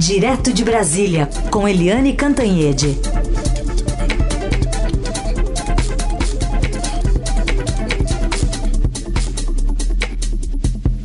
Direto 0.00 0.50
de 0.50 0.64
Brasília, 0.64 1.28
com 1.50 1.68
Eliane 1.68 2.14
Cantanhede. 2.14 2.96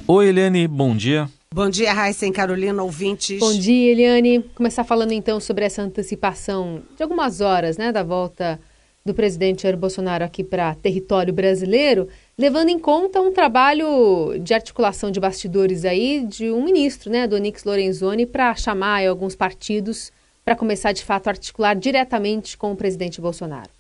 Oi, 0.08 0.28
Eliane, 0.30 0.66
bom 0.66 0.96
dia. 0.96 1.30
Bom 1.54 1.70
dia, 1.70 1.92
Raíssa 1.92 2.26
e 2.26 2.32
Carolina, 2.32 2.82
ouvintes. 2.82 3.38
Bom 3.38 3.52
dia, 3.52 3.92
Eliane. 3.92 4.42
Começar 4.56 4.86
falando 4.86 5.12
então 5.12 5.42
sobre 5.42 5.66
essa 5.66 5.82
antecipação 5.82 6.82
de 6.96 7.04
algumas 7.04 7.42
horas, 7.42 7.78
né, 7.78 7.92
da 7.92 8.02
volta 8.02 8.58
do 9.06 9.14
presidente 9.14 9.62
Jair 9.62 9.78
Bolsonaro 9.78 10.24
aqui 10.24 10.44
para 10.44 10.74
território 10.74 11.32
brasileiro, 11.32 12.08
levando 12.36 12.70
em 12.70 12.80
conta 12.80 13.22
um 13.22 13.32
trabalho 13.32 14.36
de 14.40 14.52
articulação 14.52 15.12
de 15.12 15.20
bastidores 15.20 15.86
aí 15.86 16.26
de 16.26 16.50
um 16.50 16.64
ministro, 16.64 17.12
né, 17.12 17.28
do 17.28 17.36
Onix 17.36 17.64
Lorenzoni, 17.64 18.26
para 18.26 18.56
chamar 18.56 19.06
alguns 19.08 19.36
partidos 19.36 20.12
para 20.44 20.56
começar 20.56 20.92
de 20.92 21.04
fato 21.04 21.28
a 21.28 21.32
articular 21.32 21.76
diretamente 21.76 22.58
com 22.58 22.72
o 22.72 22.76
presidente 22.76 23.22
Bolsonaro. 23.22 23.75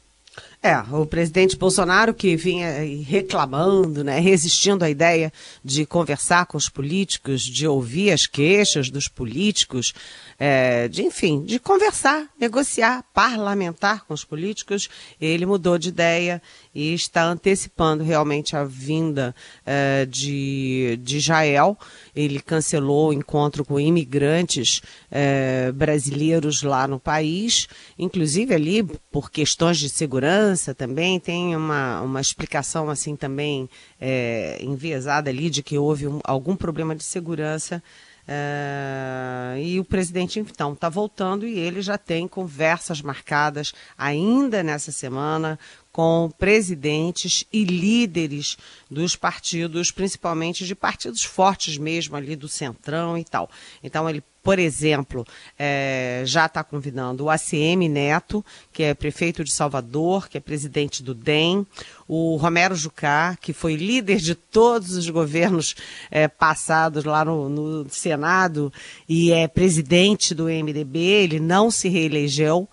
É, 0.65 0.79
o 0.91 1.05
presidente 1.05 1.55
Bolsonaro 1.55 2.11
que 2.11 2.35
vinha 2.35 2.67
reclamando, 3.03 4.03
né, 4.03 4.19
resistindo 4.19 4.81
à 4.81 4.89
ideia 4.89 5.31
de 5.63 5.85
conversar 5.85 6.47
com 6.47 6.57
os 6.57 6.67
políticos, 6.67 7.43
de 7.43 7.67
ouvir 7.67 8.09
as 8.09 8.25
queixas 8.25 8.89
dos 8.89 9.07
políticos, 9.07 9.93
é, 10.39 10.87
de 10.87 11.03
enfim, 11.03 11.45
de 11.45 11.59
conversar, 11.59 12.27
negociar, 12.39 13.05
parlamentar 13.13 14.05
com 14.05 14.13
os 14.15 14.25
políticos, 14.25 14.89
ele 15.21 15.45
mudou 15.45 15.77
de 15.77 15.89
ideia 15.89 16.41
e 16.73 16.95
está 16.95 17.25
antecipando 17.25 18.03
realmente 18.03 18.55
a 18.55 18.63
vinda 18.63 19.35
é, 19.63 20.07
de, 20.07 20.99
de 21.03 21.17
Israel. 21.17 21.77
Ele 22.15 22.39
cancelou 22.39 23.09
o 23.09 23.13
encontro 23.13 23.63
com 23.63 23.79
imigrantes 23.79 24.81
é, 25.11 25.71
brasileiros 25.71 26.63
lá 26.63 26.87
no 26.87 26.99
país, 26.99 27.67
inclusive 27.99 28.51
ali 28.51 28.83
por 29.11 29.29
questões 29.29 29.77
de 29.77 29.89
segurança 29.89 30.54
também. 30.73 31.19
Tem 31.19 31.55
uma, 31.55 32.01
uma 32.01 32.21
explicação 32.21 32.89
assim 32.89 33.15
também 33.15 33.69
é, 33.99 34.57
enviesada 34.61 35.29
ali 35.29 35.49
de 35.49 35.61
que 35.61 35.77
houve 35.77 36.07
um, 36.07 36.19
algum 36.23 36.55
problema 36.55 36.95
de 36.95 37.03
segurança 37.03 37.81
é, 38.27 39.55
e 39.61 39.79
o 39.79 39.85
presidente, 39.85 40.39
então, 40.39 40.73
está 40.73 40.89
voltando 40.89 41.45
e 41.45 41.59
ele 41.59 41.81
já 41.81 41.97
tem 41.97 42.27
conversas 42.27 43.01
marcadas 43.01 43.71
ainda 43.95 44.63
nessa 44.63 44.91
semana 44.91 45.59
com 45.95 46.29
presidentes 46.37 47.45
e 47.53 47.63
líderes 47.63 48.57
dos 48.91 49.15
partidos, 49.15 49.91
principalmente 49.91 50.65
de 50.65 50.75
partidos 50.75 51.23
fortes 51.23 51.77
mesmo 51.77 52.17
ali 52.17 52.35
do 52.35 52.49
Centrão 52.49 53.17
e 53.17 53.23
tal. 53.23 53.49
Então 53.81 54.09
ele 54.09 54.21
por 54.43 54.59
exemplo, 54.59 55.25
é, 55.57 56.21
já 56.23 56.45
está 56.45 56.63
convidando 56.63 57.23
o 57.23 57.29
ACM 57.31 57.89
Neto, 57.89 58.45
que 58.71 58.83
é 58.83 58.93
prefeito 58.93 59.43
de 59.43 59.51
Salvador, 59.51 60.29
que 60.29 60.37
é 60.37 60.41
presidente 60.41 61.01
do 61.01 61.15
DEM, 61.15 61.65
o 62.07 62.35
Romero 62.35 62.75
Jucá, 62.75 63.35
que 63.41 63.53
foi 63.53 63.75
líder 63.75 64.17
de 64.17 64.35
todos 64.35 64.97
os 64.97 65.09
governos 65.09 65.75
é, 66.11 66.27
passados 66.27 67.05
lá 67.05 67.25
no, 67.25 67.49
no 67.49 67.89
Senado 67.89 68.71
e 69.09 69.31
é 69.31 69.47
presidente 69.47 70.35
do 70.35 70.43
MDB, 70.43 70.99
ele 70.99 71.39
não 71.39 71.71
se 71.71 71.89
reelegeu 71.89 72.69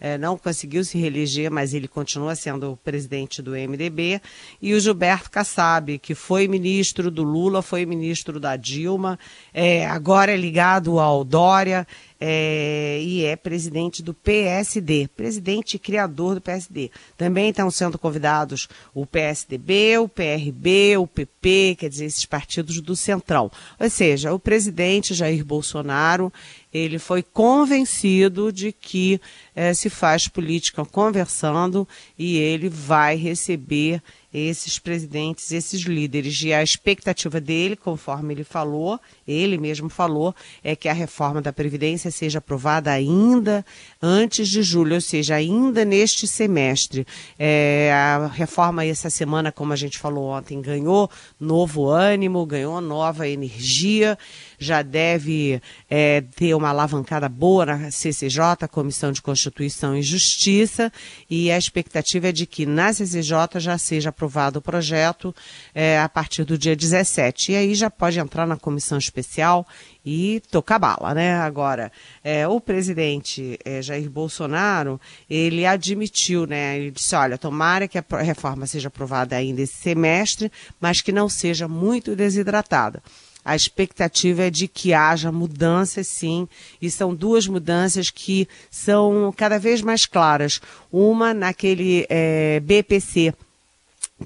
é, 0.00 0.18
não 0.18 0.36
conseguiu 0.36 0.84
se 0.84 0.98
reeleger, 0.98 1.50
mas 1.50 1.74
ele 1.74 1.88
continua 1.88 2.34
sendo 2.34 2.72
o 2.72 2.76
presidente 2.76 3.40
do 3.40 3.52
MDB, 3.52 4.20
e 4.60 4.74
o 4.74 4.80
Gilberto 4.80 5.30
Kassab, 5.30 5.98
que 5.98 6.14
foi 6.14 6.46
ministro 6.48 7.10
do 7.10 7.22
Lula, 7.22 7.62
foi 7.62 7.86
ministro 7.86 8.38
da 8.38 8.56
Dilma, 8.56 9.18
é, 9.52 9.86
agora 9.86 10.32
é 10.32 10.36
ligado 10.36 10.98
ao 10.98 11.24
Dória, 11.24 11.86
é, 12.20 12.98
e 13.02 13.24
é 13.24 13.36
presidente 13.36 14.02
do 14.02 14.14
PSD, 14.14 15.08
presidente 15.14 15.74
e 15.74 15.78
criador 15.78 16.36
do 16.36 16.40
PSD. 16.40 16.90
Também 17.16 17.50
estão 17.50 17.70
sendo 17.70 17.98
convidados 17.98 18.68
o 18.94 19.04
PSDB, 19.04 19.98
o 19.98 20.08
PRB, 20.08 20.96
o 20.96 21.06
PP, 21.06 21.76
quer 21.78 21.88
dizer, 21.88 22.06
esses 22.06 22.24
partidos 22.24 22.80
do 22.80 22.96
Centrão. 22.96 23.50
Ou 23.78 23.90
seja, 23.90 24.32
o 24.32 24.38
presidente 24.38 25.14
Jair 25.14 25.44
Bolsonaro, 25.44 26.32
ele 26.72 26.98
foi 26.98 27.22
convencido 27.22 28.52
de 28.52 28.72
que 28.72 29.20
é, 29.54 29.72
se 29.74 29.90
faz 29.90 30.28
política 30.28 30.84
conversando 30.84 31.86
e 32.18 32.36
ele 32.36 32.68
vai 32.68 33.16
receber 33.16 34.02
esses 34.38 34.78
presidentes, 34.78 35.50
esses 35.52 35.82
líderes. 35.82 36.40
E 36.42 36.52
a 36.52 36.62
expectativa 36.62 37.40
dele, 37.40 37.76
conforme 37.76 38.34
ele 38.34 38.44
falou, 38.44 39.00
ele 39.26 39.58
mesmo 39.58 39.88
falou, 39.88 40.34
é 40.62 40.76
que 40.76 40.88
a 40.88 40.92
reforma 40.92 41.40
da 41.40 41.52
Previdência 41.52 42.10
seja 42.10 42.38
aprovada 42.38 42.90
ainda 42.90 43.64
antes 44.00 44.48
de 44.48 44.62
julho, 44.62 44.94
ou 44.94 45.00
seja, 45.00 45.34
ainda 45.34 45.84
neste 45.84 46.26
semestre. 46.26 47.06
É, 47.38 47.90
a 47.92 48.26
reforma 48.26 48.84
essa 48.84 49.10
semana, 49.10 49.50
como 49.50 49.72
a 49.72 49.76
gente 49.76 49.98
falou 49.98 50.26
ontem, 50.26 50.60
ganhou 50.60 51.10
novo 51.40 51.88
ânimo, 51.88 52.44
ganhou 52.46 52.80
nova 52.80 53.28
energia, 53.28 54.18
já 54.58 54.82
deve 54.82 55.60
é, 55.88 56.22
ter 56.34 56.54
uma 56.54 56.68
alavancada 56.68 57.28
boa 57.28 57.66
na 57.66 57.90
CCJ, 57.90 58.68
Comissão 58.70 59.12
de 59.12 59.22
Constituição 59.22 59.96
e 59.96 60.02
Justiça, 60.02 60.92
e 61.28 61.50
a 61.50 61.58
expectativa 61.58 62.28
é 62.28 62.32
de 62.32 62.46
que 62.46 62.66
na 62.66 62.92
CCJ 62.92 63.58
já 63.58 63.78
seja 63.78 64.10
aprovado 64.10 64.58
o 64.58 64.62
projeto 64.62 65.34
é, 65.74 65.98
a 66.00 66.08
partir 66.08 66.44
do 66.44 66.56
dia 66.56 66.76
17. 66.76 67.52
E 67.52 67.56
aí 67.56 67.74
já 67.74 67.90
pode 67.90 68.18
entrar 68.18 68.46
na 68.46 68.56
comissão 68.56 68.98
especial 68.98 69.66
e 70.06 70.40
tocar 70.52 70.78
bala, 70.78 71.12
né? 71.12 71.34
Agora, 71.34 71.90
é, 72.22 72.46
o 72.46 72.60
presidente 72.60 73.58
é, 73.64 73.82
Jair 73.82 74.08
Bolsonaro, 74.08 75.00
ele 75.28 75.66
admitiu, 75.66 76.46
né? 76.46 76.78
Ele 76.78 76.92
disse, 76.92 77.16
olha, 77.16 77.36
tomara 77.36 77.88
que 77.88 77.98
a 77.98 78.04
reforma 78.22 78.66
seja 78.66 78.86
aprovada 78.86 79.34
ainda 79.34 79.62
esse 79.62 79.74
semestre, 79.74 80.50
mas 80.80 81.00
que 81.00 81.10
não 81.10 81.28
seja 81.28 81.66
muito 81.66 82.14
desidratada. 82.14 83.02
A 83.46 83.54
expectativa 83.54 84.42
é 84.42 84.50
de 84.50 84.66
que 84.66 84.92
haja 84.92 85.30
mudanças, 85.30 86.08
sim, 86.08 86.48
e 86.82 86.90
são 86.90 87.14
duas 87.14 87.46
mudanças 87.46 88.10
que 88.10 88.48
são 88.68 89.32
cada 89.36 89.56
vez 89.56 89.82
mais 89.82 90.04
claras. 90.04 90.60
Uma 90.90 91.32
naquele 91.32 92.04
é, 92.10 92.58
BPC, 92.58 93.32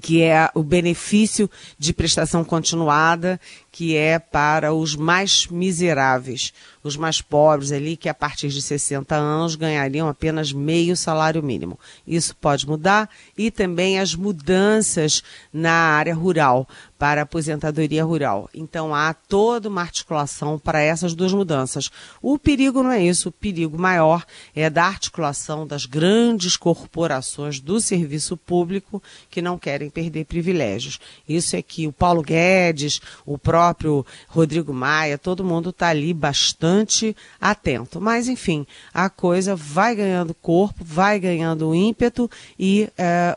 que 0.01 0.23
é 0.23 0.49
o 0.55 0.63
benefício 0.63 1.49
de 1.77 1.93
prestação 1.93 2.43
continuada, 2.43 3.39
que 3.71 3.95
é 3.95 4.17
para 4.17 4.73
os 4.73 4.95
mais 4.95 5.47
miseráveis, 5.47 6.53
os 6.83 6.95
mais 6.95 7.21
pobres 7.21 7.71
ali, 7.71 7.97
que 7.97 8.07
a 8.07 8.13
partir 8.13 8.47
de 8.49 8.61
60 8.61 9.15
anos 9.15 9.55
ganhariam 9.55 10.07
apenas 10.07 10.53
meio 10.53 10.95
salário 10.95 11.43
mínimo. 11.43 11.79
Isso 12.07 12.35
pode 12.35 12.65
mudar 12.67 13.09
e 13.37 13.51
também 13.51 13.99
as 13.99 14.15
mudanças 14.15 15.21
na 15.53 15.71
área 15.71 16.15
rural, 16.15 16.67
para 17.01 17.21
a 17.21 17.23
aposentadoria 17.23 18.05
rural. 18.05 18.47
Então 18.53 18.93
há 18.93 19.11
toda 19.11 19.67
uma 19.67 19.81
articulação 19.81 20.59
para 20.59 20.83
essas 20.83 21.15
duas 21.15 21.33
mudanças. 21.33 21.89
O 22.21 22.37
perigo 22.37 22.83
não 22.83 22.91
é 22.91 23.03
isso, 23.03 23.29
o 23.29 23.31
perigo 23.31 23.75
maior 23.75 24.23
é 24.55 24.69
da 24.69 24.85
articulação 24.85 25.65
das 25.65 25.87
grandes 25.87 26.55
corporações 26.55 27.59
do 27.59 27.81
serviço 27.81 28.37
público 28.37 29.01
que 29.31 29.41
não 29.41 29.57
querem 29.57 29.89
perder 29.89 30.25
privilégios. 30.25 30.99
Isso 31.27 31.55
é 31.55 31.63
que 31.63 31.87
o 31.87 31.91
Paulo 31.91 32.21
Guedes, 32.21 33.01
o 33.25 33.35
próprio 33.35 34.05
Rodrigo 34.27 34.71
Maia, 34.71 35.17
todo 35.17 35.43
mundo 35.43 35.71
está 35.71 35.87
ali 35.87 36.13
bastante 36.13 37.15
atento. 37.39 37.99
Mas, 37.99 38.27
enfim, 38.27 38.63
a 38.93 39.09
coisa 39.09 39.55
vai 39.55 39.95
ganhando 39.95 40.35
corpo, 40.35 40.83
vai 40.83 41.19
ganhando 41.19 41.73
ímpeto 41.73 42.29
e 42.59 42.87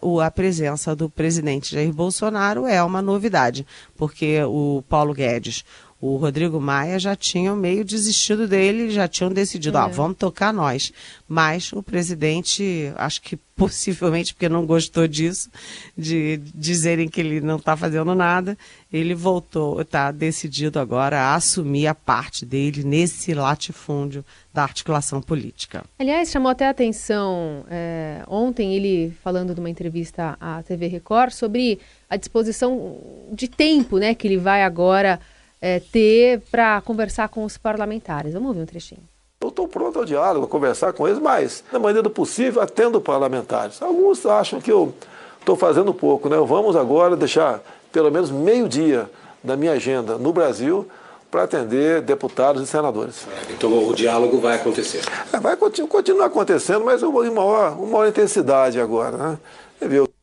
o, 0.02 0.20
a 0.20 0.30
presença 0.30 0.94
do 0.94 1.08
presidente 1.08 1.74
Jair 1.74 1.94
Bolsonaro 1.94 2.66
é 2.66 2.82
uma 2.82 3.00
novidade, 3.00 3.53
porque 3.96 4.42
o 4.44 4.82
Paulo 4.88 5.12
Guedes, 5.12 5.64
o 6.00 6.16
Rodrigo 6.16 6.60
Maia 6.60 6.98
já 6.98 7.16
tinham 7.16 7.56
meio 7.56 7.82
desistido 7.82 8.46
dele, 8.46 8.90
já 8.90 9.08
tinham 9.08 9.32
decidido, 9.32 9.78
é. 9.78 9.80
ah, 9.80 9.86
vamos 9.86 10.18
tocar 10.18 10.52
nós. 10.52 10.92
Mas 11.26 11.72
o 11.72 11.82
presidente, 11.82 12.92
acho 12.96 13.22
que 13.22 13.38
possivelmente 13.56 14.34
porque 14.34 14.48
não 14.48 14.66
gostou 14.66 15.06
disso, 15.06 15.48
de 15.96 16.38
dizerem 16.54 17.08
que 17.08 17.20
ele 17.20 17.40
não 17.40 17.56
está 17.56 17.76
fazendo 17.76 18.14
nada, 18.14 18.58
ele 18.92 19.14
voltou, 19.14 19.80
está 19.80 20.10
decidido 20.10 20.78
agora 20.78 21.20
a 21.20 21.34
assumir 21.36 21.86
a 21.86 21.94
parte 21.94 22.44
dele 22.44 22.84
nesse 22.84 23.32
latifúndio 23.32 24.24
da 24.52 24.62
articulação 24.62 25.22
política. 25.22 25.84
Aliás, 25.98 26.30
chamou 26.30 26.50
até 26.50 26.66
a 26.66 26.70
atenção 26.70 27.64
é, 27.70 28.22
ontem 28.26 28.74
ele 28.74 29.12
falando 29.22 29.54
de 29.54 29.60
uma 29.60 29.70
entrevista 29.70 30.36
à 30.40 30.62
TV 30.62 30.86
Record 30.88 31.32
sobre 31.32 31.80
a 32.14 32.16
disposição 32.16 32.96
de 33.32 33.48
tempo 33.48 33.98
né, 33.98 34.14
que 34.14 34.26
ele 34.26 34.36
vai 34.36 34.62
agora 34.62 35.20
é, 35.60 35.80
ter 35.80 36.40
para 36.50 36.80
conversar 36.80 37.28
com 37.28 37.44
os 37.44 37.58
parlamentares. 37.58 38.32
Vamos 38.32 38.48
ouvir 38.48 38.60
um 38.60 38.66
trechinho. 38.66 39.02
Eu 39.40 39.48
estou 39.48 39.66
pronto 39.66 39.98
ao 39.98 40.04
diálogo, 40.04 40.46
a 40.46 40.48
conversar 40.48 40.92
com 40.92 41.06
eles, 41.06 41.18
mas, 41.18 41.64
na 41.72 41.78
maneira 41.78 42.02
do 42.02 42.10
possível, 42.10 42.62
atendo 42.62 43.00
parlamentares. 43.00 43.82
Alguns 43.82 44.24
acham 44.24 44.60
que 44.60 44.70
eu 44.70 44.94
estou 45.40 45.56
fazendo 45.56 45.92
pouco, 45.92 46.28
né? 46.28 46.36
Vamos 46.36 46.76
agora 46.76 47.16
deixar 47.16 47.60
pelo 47.92 48.10
menos 48.10 48.30
meio 48.30 48.68
dia 48.68 49.10
da 49.42 49.56
minha 49.56 49.72
agenda 49.72 50.16
no 50.16 50.32
Brasil 50.32 50.88
para 51.30 51.42
atender 51.42 52.00
deputados 52.00 52.62
e 52.62 52.66
senadores. 52.66 53.26
Então 53.50 53.88
o 53.88 53.94
diálogo 53.94 54.38
vai 54.38 54.54
acontecer? 54.54 55.02
É, 55.32 55.40
vai 55.40 55.56
continuar 55.56 56.26
acontecendo, 56.26 56.84
mas 56.84 57.02
em 57.02 57.30
maior, 57.30 57.76
uma 57.76 57.86
maior 57.86 58.08
intensidade 58.08 58.80
agora. 58.80 59.16
Né? 59.16 59.38
Viu? 59.82 60.13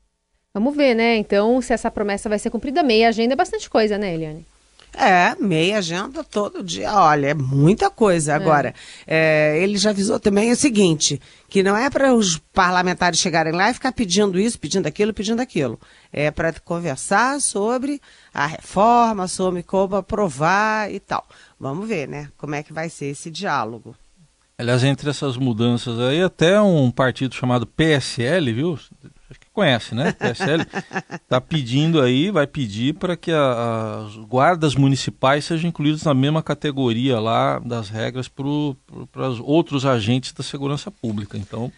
Vamos 0.53 0.75
ver, 0.75 0.93
né? 0.95 1.15
Então, 1.15 1.61
se 1.61 1.73
essa 1.73 1.89
promessa 1.89 2.27
vai 2.27 2.37
ser 2.37 2.49
cumprida, 2.49 2.83
meia 2.83 3.07
agenda 3.07 3.33
é 3.33 3.37
bastante 3.37 3.69
coisa, 3.69 3.97
né, 3.97 4.13
Eliane? 4.13 4.45
É, 4.93 5.33
meia 5.39 5.77
agenda 5.77 6.21
todo 6.21 6.61
dia. 6.61 6.93
Olha, 6.93 7.27
é 7.27 7.33
muita 7.33 7.89
coisa. 7.89 8.33
É. 8.33 8.35
Agora, 8.35 8.75
é. 9.07 9.55
É, 9.55 9.63
ele 9.63 9.77
já 9.77 9.91
avisou 9.91 10.19
também 10.19 10.51
o 10.51 10.55
seguinte: 10.55 11.21
que 11.49 11.63
não 11.63 11.77
é 11.77 11.89
para 11.89 12.13
os 12.13 12.37
parlamentares 12.37 13.19
chegarem 13.19 13.53
lá 13.53 13.69
e 13.69 13.73
ficar 13.73 13.93
pedindo 13.93 14.37
isso, 14.37 14.59
pedindo 14.59 14.87
aquilo, 14.87 15.13
pedindo 15.13 15.41
aquilo. 15.41 15.79
É 16.11 16.29
para 16.29 16.51
conversar 16.59 17.39
sobre 17.39 18.01
a 18.33 18.45
reforma, 18.45 19.27
sobre 19.29 19.63
como 19.63 19.95
aprovar 19.95 20.91
e 20.91 20.99
tal. 20.99 21.25
Vamos 21.57 21.87
ver, 21.87 22.09
né? 22.09 22.27
Como 22.37 22.55
é 22.55 22.61
que 22.61 22.73
vai 22.73 22.89
ser 22.89 23.05
esse 23.05 23.31
diálogo. 23.31 23.95
Aliás, 24.57 24.83
entre 24.83 25.09
essas 25.09 25.37
mudanças 25.37 25.97
aí, 25.99 26.21
até 26.21 26.61
um 26.61 26.91
partido 26.91 27.33
chamado 27.33 27.65
PSL, 27.65 28.53
viu? 28.53 28.77
Conhece, 29.53 29.93
né? 29.95 30.11
PSL 30.11 30.65
está 31.13 31.39
pedindo 31.39 32.01
aí, 32.01 32.31
vai 32.31 32.47
pedir 32.47 32.95
para 32.95 33.15
que 33.15 33.31
as 33.31 34.15
guardas 34.27 34.75
municipais 34.75 35.45
sejam 35.45 35.69
incluídas 35.69 36.03
na 36.03 36.13
mesma 36.13 36.41
categoria 36.41 37.19
lá 37.19 37.59
das 37.59 37.89
regras 37.89 38.27
para 38.27 38.45
os 38.45 39.39
outros 39.41 39.85
agentes 39.85 40.31
da 40.31 40.43
segurança 40.43 40.89
pública. 40.89 41.37
Então, 41.37 41.71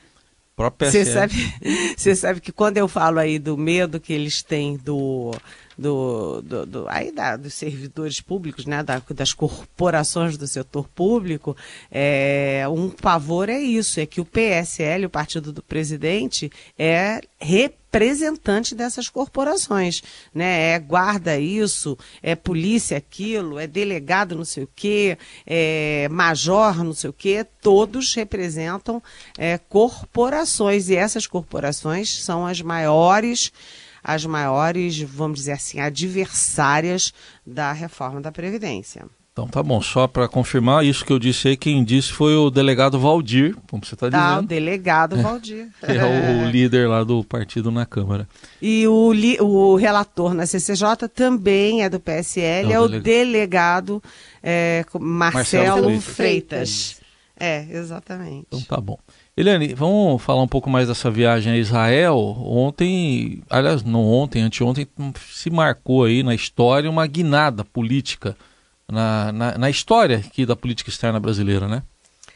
você 0.80 1.04
sabe, 1.04 1.34
você 1.98 2.16
sabe 2.16 2.40
que 2.40 2.52
quando 2.52 2.78
eu 2.78 2.88
falo 2.88 3.20
aí 3.20 3.40
do 3.40 3.58
medo 3.58 4.00
que 4.00 4.14
eles 4.14 4.44
têm 4.44 4.78
do 4.78 5.32
do, 5.78 6.42
do, 6.42 6.66
do 6.66 6.86
aí 6.88 7.12
da, 7.12 7.36
dos 7.36 7.54
servidores 7.54 8.22
públicos, 8.22 8.66
né, 8.66 8.84
da, 8.84 9.02
das 9.14 9.34
corporações 9.34 10.38
do 10.38 10.48
setor 10.48 10.88
público, 10.90 11.56
é, 11.92 12.66
um 12.70 12.90
pavor 12.90 13.50
é 13.50 13.60
isso, 13.60 14.00
é 14.00 14.06
que 14.06 14.22
o 14.22 14.26
PSL, 14.26 15.06
o 15.06 15.10
partido 15.10 15.52
do 15.52 15.62
presidente, 15.62 16.52
é 16.78 17.22
representante 17.40 18.74
dessas 18.74 19.08
corporações, 19.08 20.02
né? 20.34 20.72
É 20.72 20.80
guarda 20.80 21.38
isso, 21.40 21.98
é 22.24 22.36
polícia 22.36 22.98
aquilo, 22.98 23.60
é 23.60 23.68
delegado 23.68 24.36
não 24.36 24.46
sei 24.46 24.64
o 24.64 24.70
quê, 24.76 25.18
é 25.46 26.08
major 26.10 26.84
não 26.84 26.94
sei 26.94 27.12
o 27.12 27.14
quê, 27.14 27.46
todos 27.62 28.16
representam 28.16 29.02
é, 29.38 29.58
corporações 29.58 30.90
e 30.90 30.96
essas 30.96 31.28
corporações 31.28 32.24
são 32.24 32.48
as 32.48 32.62
maiores 32.62 33.52
as 34.04 34.26
maiores, 34.26 35.00
vamos 35.00 35.40
dizer 35.40 35.54
assim, 35.54 35.80
adversárias 35.80 37.14
da 37.46 37.72
reforma 37.72 38.20
da 38.20 38.32
Previdência. 38.32 39.06
Então 39.34 39.48
tá 39.48 39.64
bom, 39.64 39.82
só 39.82 40.06
para 40.08 40.28
confirmar 40.28 40.86
isso 40.86 41.04
que 41.04 41.12
eu 41.12 41.18
disse 41.18 41.48
aí, 41.48 41.58
quem 41.58 41.84
disse 41.84 42.12
foi 42.12 42.36
o 42.36 42.52
delegado 42.52 43.00
Valdir, 43.00 43.56
como 43.68 43.84
você 43.84 43.96
está 43.96 44.08
dizendo. 44.08 44.24
Ah, 44.24 44.38
o 44.38 44.44
delegado 44.44 45.20
Valdir. 45.20 45.70
que 45.84 45.92
é 45.92 46.46
o, 46.46 46.52
líder 46.52 46.88
lá 46.88 47.04
do 47.04 47.24
partido 47.24 47.72
na 47.72 47.84
Câmara. 47.84 48.28
E 48.62 48.88
o, 48.88 49.12
li, 49.12 49.40
o 49.42 49.76
relator 49.76 50.36
na 50.36 50.46
CCJ 50.46 51.10
também 51.12 51.82
é 51.82 51.90
do 51.90 52.00
PSL, 52.00 52.72
é 52.72 52.80
o, 52.80 52.84
é 52.84 52.86
o 52.86 52.88
delegado, 52.88 53.04
delegado 53.04 54.04
é, 54.44 54.86
Marcelo, 55.00 55.66
Marcelo 55.66 56.02
Freitas. 56.02 56.92
Freitas. 56.92 57.04
É, 57.40 57.66
exatamente. 57.72 58.46
Então 58.48 58.62
tá 58.62 58.80
bom. 58.80 59.00
Eliane, 59.36 59.74
vamos 59.74 60.22
falar 60.22 60.44
um 60.44 60.48
pouco 60.48 60.70
mais 60.70 60.88
dessa 60.88 61.10
viagem 61.10 61.54
a 61.54 61.58
Israel. 61.58 62.18
Ontem, 62.40 63.42
aliás, 63.50 63.82
não 63.82 64.06
ontem, 64.06 64.44
anteontem, 64.44 64.88
se 65.20 65.50
marcou 65.50 66.04
aí 66.04 66.22
na 66.22 66.36
história 66.36 66.88
uma 66.88 67.08
guinada 67.08 67.66
política, 67.66 68.38
na, 68.88 69.32
na, 69.32 69.58
na 69.58 69.70
história 69.72 70.18
aqui 70.18 70.46
da 70.46 70.56
política 70.56 70.92
externa 70.92 71.20
brasileira, 71.20 71.68
né? 71.68 71.82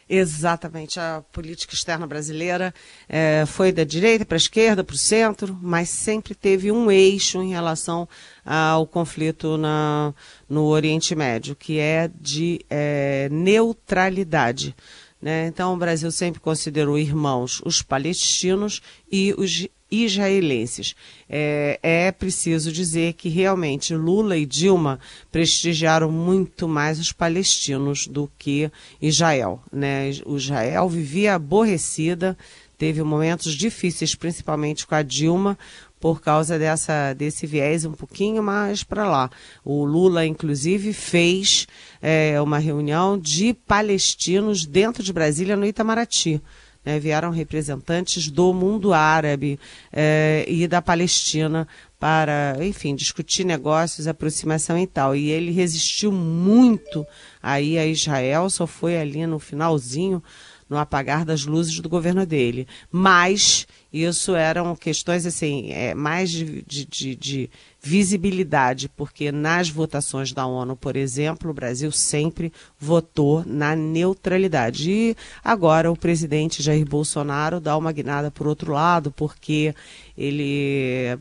Exatamente. 0.09 0.99
A 0.99 1.21
política 1.31 1.75
externa 1.75 2.07
brasileira 2.07 2.73
é, 3.07 3.43
foi 3.45 3.71
da 3.71 3.83
direita 3.83 4.25
para 4.25 4.35
a 4.35 4.37
esquerda, 4.37 4.83
para 4.83 4.95
o 4.95 4.97
centro, 4.97 5.55
mas 5.61 5.89
sempre 5.89 6.33
teve 6.33 6.71
um 6.71 6.89
eixo 6.89 7.43
em 7.43 7.49
relação 7.49 8.07
ao 8.43 8.87
conflito 8.87 9.57
na, 9.57 10.13
no 10.49 10.63
Oriente 10.63 11.13
Médio, 11.13 11.55
que 11.55 11.77
é 11.77 12.09
de 12.19 12.61
é, 12.69 13.27
neutralidade. 13.29 14.73
Né? 15.21 15.47
Então, 15.47 15.73
o 15.73 15.77
Brasil 15.77 16.11
sempre 16.11 16.39
considerou 16.39 16.97
irmãos 16.97 17.61
os 17.65 17.81
palestinos 17.81 18.81
e 19.11 19.33
os 19.37 19.67
israelenses. 19.89 20.95
É, 21.29 21.79
é, 21.81 22.11
preciso 22.11 22.71
dizer 22.71 23.13
que 23.13 23.29
realmente 23.29 23.95
Lula 23.95 24.37
e 24.37 24.45
Dilma 24.45 24.99
prestigiaram 25.31 26.11
muito 26.11 26.67
mais 26.67 26.99
os 26.99 27.11
palestinos 27.11 28.05
do 28.05 28.29
que 28.37 28.69
Israel. 29.01 29.61
Né? 29.71 30.11
O 30.25 30.35
Israel 30.35 30.89
vivia 30.89 31.35
aborrecida, 31.35 32.37
teve 32.77 33.01
momentos 33.01 33.53
difíceis, 33.53 34.13
principalmente 34.13 34.85
com 34.85 34.93
a 34.93 35.01
Dilma, 35.01 35.57
por 35.99 36.21
causa 36.21 36.59
dessa, 36.59 37.13
desse 37.13 37.47
viés 37.47 37.85
um 37.85 37.93
pouquinho 37.93 38.43
mais 38.43 38.83
para 38.83 39.07
lá. 39.09 39.29
O 39.63 39.83
Lula, 39.83 40.25
inclusive, 40.25 40.93
fez 40.93 41.67
é, 42.01 42.39
uma 42.41 42.59
reunião 42.59 43.17
de 43.17 43.53
palestinos 43.53 44.65
dentro 44.65 45.03
de 45.03 45.11
Brasília, 45.11 45.55
no 45.55 45.65
Itamaraty. 45.65 46.41
Né, 46.85 46.99
vieram 46.99 47.31
representantes 47.31 48.31
do 48.31 48.53
mundo 48.53 48.93
árabe 48.93 49.59
é, 49.91 50.45
e 50.47 50.65
da 50.69 50.81
Palestina 50.81 51.67
para, 51.99 52.55
enfim, 52.61 52.95
discutir 52.95 53.43
negócios, 53.43 54.07
aproximação 54.07 54.77
e 54.77 54.87
tal. 54.87 55.13
E 55.13 55.29
ele 55.29 55.51
resistiu 55.51 56.13
muito 56.13 57.05
aí 57.43 57.77
a 57.77 57.85
Israel, 57.85 58.49
só 58.49 58.65
foi 58.65 58.97
ali 58.97 59.27
no 59.27 59.37
finalzinho, 59.37 60.23
no 60.69 60.77
apagar 60.77 61.25
das 61.25 61.45
luzes 61.45 61.79
do 61.81 61.89
governo 61.89 62.25
dele. 62.25 62.65
Mas 62.89 63.67
isso 63.91 64.35
eram 64.35 64.75
questões 64.75 65.25
assim, 65.25 65.71
é, 65.71 65.93
mais 65.93 66.29
de, 66.29 66.63
de, 66.63 67.15
de, 67.15 67.49
visibilidade, 67.81 68.89
porque 68.89 69.31
nas 69.31 69.69
votações 69.69 70.33
da 70.33 70.45
ONU, 70.45 70.75
por 70.75 70.97
exemplo, 70.97 71.49
o 71.49 71.53
Brasil 71.53 71.91
sempre 71.91 72.51
votou 72.77 73.43
na 73.45 73.75
neutralidade. 73.75 74.91
E 74.91 75.15
agora 75.43 75.91
o 75.91 75.95
presidente 75.95 76.61
Jair 76.61 76.85
Bolsonaro 76.85 77.61
dá 77.61 77.77
uma 77.77 77.91
guinada 77.91 78.29
por 78.29 78.45
outro 78.45 78.73
lado, 78.73 79.11
porque 79.11 79.73
ele 80.17 81.17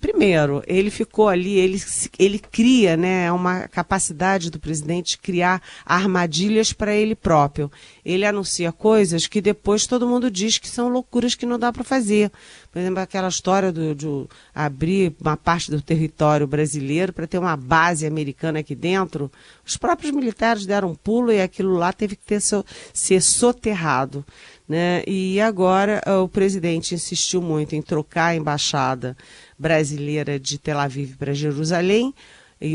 primeiro 0.00 0.62
ele 0.66 0.90
ficou 0.90 1.28
ali 1.28 1.56
ele 1.56 1.80
ele 2.18 2.38
cria 2.38 2.96
né 2.96 3.30
uma 3.30 3.68
capacidade 3.68 4.50
do 4.50 4.58
presidente 4.58 5.18
criar 5.18 5.62
armadilhas 5.86 6.72
para 6.72 6.92
ele 6.92 7.14
próprio 7.14 7.70
ele 8.04 8.26
anuncia 8.26 8.72
coisas 8.72 9.28
que 9.28 9.40
depois 9.40 9.86
todo 9.86 10.08
mundo 10.08 10.28
diz 10.28 10.58
que 10.58 10.68
são 10.68 10.88
loucuras 10.88 11.36
que 11.36 11.46
não 11.46 11.58
dá 11.58 11.72
para 11.72 11.84
fazer 11.84 12.09
por 12.72 12.78
exemplo, 12.78 13.00
aquela 13.00 13.28
história 13.28 13.72
do, 13.72 13.94
de 13.94 14.06
abrir 14.54 15.14
uma 15.20 15.36
parte 15.36 15.70
do 15.70 15.80
território 15.82 16.46
brasileiro 16.46 17.12
para 17.12 17.26
ter 17.26 17.38
uma 17.38 17.56
base 17.56 18.06
americana 18.06 18.60
aqui 18.60 18.74
dentro. 18.74 19.30
Os 19.66 19.76
próprios 19.76 20.12
militares 20.12 20.66
deram 20.66 20.90
um 20.90 20.94
pulo 20.94 21.32
e 21.32 21.40
aquilo 21.40 21.74
lá 21.74 21.92
teve 21.92 22.16
que 22.16 22.24
ter 22.24 22.40
ser 22.40 23.20
soterrado. 23.20 24.24
Né? 24.68 25.02
E 25.06 25.40
agora 25.40 26.00
o 26.22 26.28
presidente 26.28 26.94
insistiu 26.94 27.42
muito 27.42 27.74
em 27.74 27.82
trocar 27.82 28.26
a 28.26 28.36
embaixada 28.36 29.16
brasileira 29.58 30.38
de 30.38 30.58
Tel 30.58 30.78
Aviv 30.78 31.16
para 31.16 31.34
Jerusalém, 31.34 32.14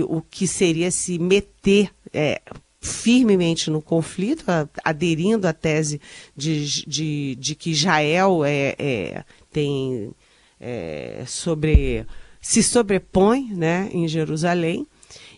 o 0.07 0.21
que 0.21 0.47
seria 0.47 0.91
se 0.91 1.17
meter 1.17 1.89
é, 2.11 2.41
firmemente 2.85 3.69
no 3.69 3.81
conflito, 3.81 4.45
aderindo 4.83 5.47
à 5.47 5.53
tese 5.53 5.99
de, 6.35 6.85
de, 6.85 7.35
de 7.35 7.55
que 7.55 7.71
Israel 7.71 8.45
é, 8.45 8.75
é 8.77 9.23
tem 9.51 10.11
é, 10.59 11.23
sobre 11.25 12.05
se 12.39 12.61
sobrepõe 12.61 13.49
né, 13.51 13.89
em 13.91 14.07
Jerusalém. 14.07 14.85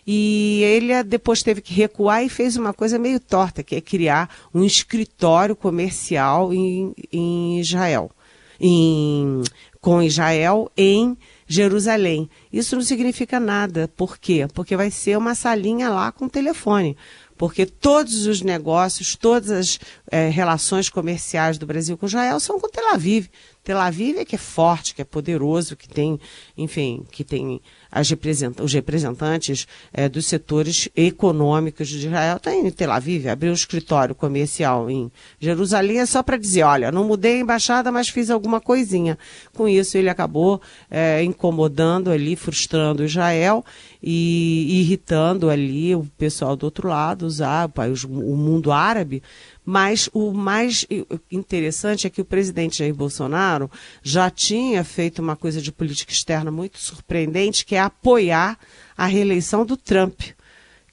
E 0.06 0.62
ele 0.62 1.02
depois 1.02 1.42
teve 1.42 1.60
que 1.60 1.74
recuar 1.74 2.24
e 2.24 2.28
fez 2.28 2.56
uma 2.56 2.72
coisa 2.72 2.98
meio 2.98 3.20
torta, 3.20 3.62
que 3.62 3.76
é 3.76 3.80
criar 3.80 4.34
um 4.54 4.64
escritório 4.64 5.54
comercial 5.54 6.52
em, 6.52 6.94
em 7.12 7.60
Israel, 7.60 8.10
em, 8.58 9.42
com 9.82 10.02
Israel 10.02 10.70
em 10.76 11.16
Jerusalém. 11.46 12.28
Isso 12.50 12.74
não 12.74 12.82
significa 12.82 13.38
nada. 13.38 13.90
Por 13.96 14.18
quê? 14.18 14.46
Porque 14.54 14.76
vai 14.76 14.90
ser 14.90 15.16
uma 15.16 15.34
salinha 15.34 15.90
lá 15.90 16.10
com 16.10 16.26
telefone 16.26 16.96
porque 17.38 17.64
todos 17.64 18.26
os 18.26 18.42
negócios, 18.42 19.16
todas 19.16 19.50
as 19.50 19.78
é, 20.10 20.28
relações 20.28 20.90
comerciais 20.90 21.56
do 21.56 21.66
Brasil 21.66 21.96
com 21.96 22.06
Israel 22.06 22.40
são 22.40 22.58
com 22.60 22.68
Tel 22.68 22.92
Aviv. 22.92 23.28
Tel 23.68 23.80
Aviv 23.80 24.16
é 24.16 24.24
que 24.24 24.34
é 24.34 24.38
forte, 24.38 24.94
que 24.94 25.02
é 25.02 25.04
poderoso, 25.04 25.76
que 25.76 25.86
tem, 25.86 26.18
enfim, 26.56 27.04
que 27.12 27.22
tem 27.22 27.60
as 27.92 28.08
represent 28.08 28.58
os 28.60 28.72
representantes 28.72 29.68
é, 29.92 30.08
dos 30.08 30.24
setores 30.24 30.88
econômicos 30.96 31.86
de 31.86 32.06
Israel. 32.06 32.38
Está 32.38 32.54
em 32.54 32.70
Tel 32.70 32.90
Aviv, 32.90 33.28
abriu 33.28 33.50
um 33.50 33.54
escritório 33.54 34.14
comercial 34.14 34.88
em 34.88 35.12
Jerusalém, 35.38 35.98
é 35.98 36.06
só 36.06 36.22
para 36.22 36.38
dizer, 36.38 36.62
olha, 36.62 36.90
não 36.90 37.04
mudei 37.04 37.36
a 37.36 37.40
embaixada, 37.40 37.92
mas 37.92 38.08
fiz 38.08 38.30
alguma 38.30 38.58
coisinha. 38.58 39.18
Com 39.54 39.68
isso, 39.68 39.98
ele 39.98 40.08
acabou 40.08 40.62
é, 40.90 41.22
incomodando 41.22 42.10
ali, 42.10 42.36
frustrando 42.36 43.04
Israel 43.04 43.62
e 44.02 44.80
irritando 44.80 45.50
ali 45.50 45.94
o 45.94 46.06
pessoal 46.16 46.56
do 46.56 46.64
outro 46.64 46.88
lado, 46.88 47.26
usar 47.26 47.70
o 48.06 48.34
mundo 48.34 48.72
árabe, 48.72 49.22
mas 49.70 50.08
o 50.14 50.32
mais 50.32 50.86
interessante 51.30 52.06
é 52.06 52.10
que 52.10 52.22
o 52.22 52.24
presidente 52.24 52.78
Jair 52.78 52.94
Bolsonaro 52.94 53.70
já 54.02 54.30
tinha 54.30 54.82
feito 54.82 55.20
uma 55.20 55.36
coisa 55.36 55.60
de 55.60 55.70
política 55.70 56.10
externa 56.10 56.50
muito 56.50 56.78
surpreendente, 56.78 57.66
que 57.66 57.74
é 57.74 57.80
apoiar 57.80 58.58
a 58.96 59.04
reeleição 59.04 59.66
do 59.66 59.76
Trump 59.76 60.22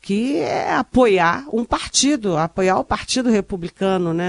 que 0.06 0.38
é 0.38 0.72
apoiar 0.76 1.48
um 1.52 1.66
partido, 1.66 2.38
apoiar 2.38 2.78
o 2.78 2.84
Partido 2.84 3.28
Republicano, 3.28 4.14
né, 4.14 4.24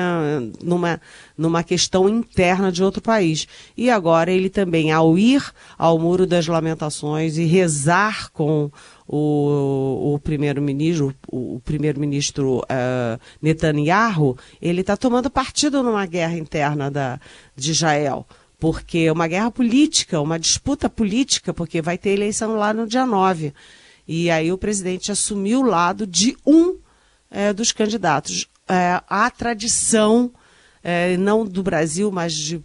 numa, 0.62 0.98
numa 1.36 1.62
questão 1.62 2.08
interna 2.08 2.72
de 2.72 2.82
outro 2.82 3.02
país. 3.02 3.46
E 3.76 3.90
agora 3.90 4.32
ele 4.32 4.48
também, 4.48 4.90
ao 4.90 5.18
ir 5.18 5.44
ao 5.76 5.98
Muro 5.98 6.26
das 6.26 6.46
Lamentações 6.46 7.36
e 7.36 7.44
rezar 7.44 8.30
com 8.32 8.70
o, 9.06 10.18
primeiro-ministro, 10.24 11.14
o 11.30 11.60
primeiro-ministro 11.62 12.60
uh, 12.60 13.20
Netanyahu, 13.42 14.34
ele 14.62 14.80
está 14.80 14.96
tomando 14.96 15.28
partido 15.28 15.82
numa 15.82 16.06
guerra 16.06 16.38
interna 16.38 16.90
da, 16.90 17.20
de 17.54 17.70
Israel 17.70 18.26
porque 18.58 19.00
é 19.00 19.12
uma 19.12 19.28
guerra 19.28 19.50
política, 19.50 20.18
uma 20.18 20.38
disputa 20.38 20.88
política, 20.88 21.52
porque 21.52 21.82
vai 21.82 21.98
ter 21.98 22.12
eleição 22.12 22.56
lá 22.56 22.72
no 22.72 22.86
dia 22.86 23.04
9. 23.04 23.52
E 24.06 24.30
aí 24.30 24.52
o 24.52 24.58
presidente 24.58 25.10
assumiu 25.10 25.60
o 25.60 25.66
lado 25.66 26.06
de 26.06 26.36
um 26.46 26.76
é, 27.30 27.52
dos 27.52 27.72
candidatos. 27.72 28.46
É, 28.68 29.00
a 29.08 29.30
tradição, 29.30 30.30
é, 30.82 31.16
não 31.16 31.44
do 31.44 31.62
Brasil, 31.62 32.10
mas 32.10 32.34
de 32.34 32.62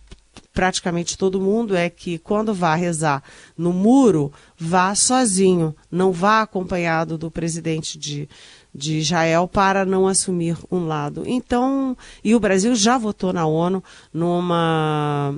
praticamente 0.54 1.18
todo 1.18 1.42
mundo, 1.42 1.76
é 1.76 1.90
que 1.90 2.18
quando 2.18 2.54
vá 2.54 2.76
rezar 2.76 3.24
no 3.58 3.72
muro, 3.72 4.32
vá 4.58 4.94
sozinho, 4.94 5.76
não 5.90 6.12
vá 6.12 6.42
acompanhado 6.42 7.18
do 7.18 7.32
presidente 7.32 7.98
de, 7.98 8.28
de 8.74 9.00
Israel 9.00 9.48
para 9.48 9.86
não 9.86 10.08
assumir 10.08 10.58
um 10.70 10.86
lado. 10.86 11.24
Então, 11.26 11.96
e 12.24 12.36
o 12.36 12.40
Brasil 12.40 12.76
já 12.76 12.98
votou 12.98 13.32
na 13.32 13.46
ONU 13.46 13.84
numa 14.14 15.34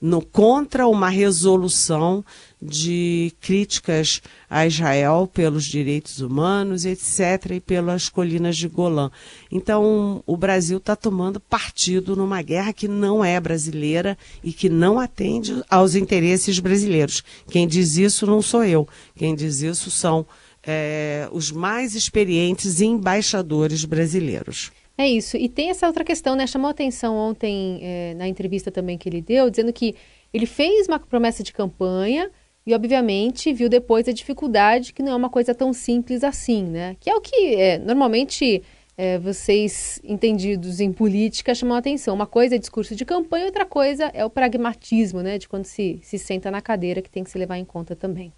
no, 0.00 0.22
contra 0.22 0.86
uma 0.86 1.08
resolução 1.08 2.24
de 2.60 3.32
críticas 3.40 4.20
a 4.48 4.66
Israel 4.66 5.28
pelos 5.32 5.64
direitos 5.64 6.20
humanos, 6.20 6.84
etc., 6.84 7.52
e 7.52 7.60
pelas 7.60 8.08
colinas 8.08 8.56
de 8.56 8.68
Golã. 8.68 9.10
Então, 9.50 10.22
o 10.26 10.36
Brasil 10.36 10.78
está 10.78 10.96
tomando 10.96 11.40
partido 11.40 12.16
numa 12.16 12.42
guerra 12.42 12.72
que 12.72 12.88
não 12.88 13.24
é 13.24 13.38
brasileira 13.40 14.16
e 14.42 14.52
que 14.52 14.68
não 14.68 14.98
atende 14.98 15.62
aos 15.68 15.94
interesses 15.94 16.58
brasileiros. 16.58 17.22
Quem 17.50 17.66
diz 17.66 17.96
isso 17.96 18.26
não 18.26 18.42
sou 18.42 18.64
eu. 18.64 18.88
Quem 19.16 19.34
diz 19.34 19.62
isso 19.62 19.90
são 19.90 20.26
é, 20.64 21.28
os 21.32 21.50
mais 21.50 21.94
experientes 21.94 22.80
embaixadores 22.80 23.84
brasileiros. 23.84 24.70
É 25.00 25.06
isso. 25.06 25.36
E 25.36 25.48
tem 25.48 25.70
essa 25.70 25.86
outra 25.86 26.02
questão, 26.02 26.34
né? 26.34 26.44
Chamou 26.44 26.68
atenção 26.68 27.14
ontem 27.14 27.78
é, 27.80 28.14
na 28.14 28.26
entrevista 28.26 28.68
também 28.68 28.98
que 28.98 29.08
ele 29.08 29.22
deu, 29.22 29.48
dizendo 29.48 29.72
que 29.72 29.94
ele 30.34 30.44
fez 30.44 30.88
uma 30.88 30.98
promessa 30.98 31.40
de 31.44 31.52
campanha 31.52 32.28
e, 32.66 32.74
obviamente, 32.74 33.52
viu 33.52 33.68
depois 33.68 34.08
a 34.08 34.12
dificuldade, 34.12 34.92
que 34.92 35.00
não 35.00 35.12
é 35.12 35.14
uma 35.14 35.30
coisa 35.30 35.54
tão 35.54 35.72
simples 35.72 36.24
assim, 36.24 36.64
né? 36.64 36.96
Que 36.98 37.08
é 37.08 37.14
o 37.14 37.20
que 37.20 37.54
é, 37.54 37.78
normalmente 37.78 38.60
é, 38.96 39.18
vocês, 39.20 40.00
entendidos 40.02 40.80
em 40.80 40.92
política, 40.92 41.54
chamam 41.54 41.76
atenção. 41.76 42.12
Uma 42.12 42.26
coisa 42.26 42.56
é 42.56 42.58
discurso 42.58 42.96
de 42.96 43.04
campanha, 43.04 43.46
outra 43.46 43.64
coisa 43.64 44.10
é 44.12 44.24
o 44.24 44.30
pragmatismo, 44.30 45.22
né? 45.22 45.38
De 45.38 45.48
quando 45.48 45.64
se, 45.64 46.00
se 46.02 46.18
senta 46.18 46.50
na 46.50 46.60
cadeira, 46.60 47.00
que 47.00 47.08
tem 47.08 47.22
que 47.22 47.30
se 47.30 47.38
levar 47.38 47.56
em 47.56 47.64
conta 47.64 47.94
também. 47.94 48.32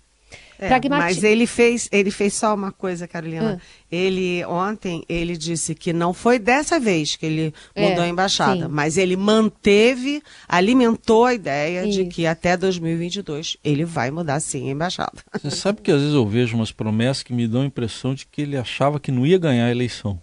É, 0.61 0.89
Mas 0.91 1.25
ele 1.25 1.47
fez, 1.47 1.89
ele 1.91 2.11
fez 2.11 2.35
só 2.35 2.55
uma 2.55 2.71
coisa, 2.71 3.09
Carolina. 3.09 3.59
Ah. 3.59 3.67
Ele 3.91 4.45
ontem 4.45 5.03
ele 5.09 5.35
disse 5.35 5.75
que 5.75 5.91
não 5.91 6.13
foi 6.13 6.39
dessa 6.39 6.79
vez 6.79 7.17
que 7.17 7.25
ele 7.25 7.55
mudou 7.75 8.05
é, 8.05 8.07
a 8.07 8.09
embaixada, 8.09 8.67
sim. 8.67 8.71
mas 8.71 8.99
ele 8.99 9.17
manteve, 9.17 10.23
alimentou 10.47 11.25
a 11.25 11.33
ideia 11.33 11.87
Isso. 11.87 11.99
de 11.99 12.05
que 12.05 12.27
até 12.27 12.59
2022 12.59 13.57
ele 13.65 13.87
vai 13.87 14.11
mudar 14.11 14.39
sim 14.39 14.69
a 14.69 14.73
embaixada. 14.73 15.23
Você 15.43 15.51
sabe 15.51 15.81
que 15.81 15.91
às 15.91 15.99
vezes 15.99 16.15
eu 16.15 16.27
vejo 16.27 16.55
umas 16.57 16.71
promessas 16.71 17.23
que 17.23 17.33
me 17.33 17.49
dão 17.49 17.63
a 17.63 17.67
impressão 17.67 18.15
de 18.15 18.27
que 18.27 18.43
ele 18.43 18.57
achava 18.57 19.01
que 19.01 19.11
não 19.11 19.27
ia 19.27 19.39
ganhar 19.39 19.67
a 19.67 19.71
eleição. 19.71 20.21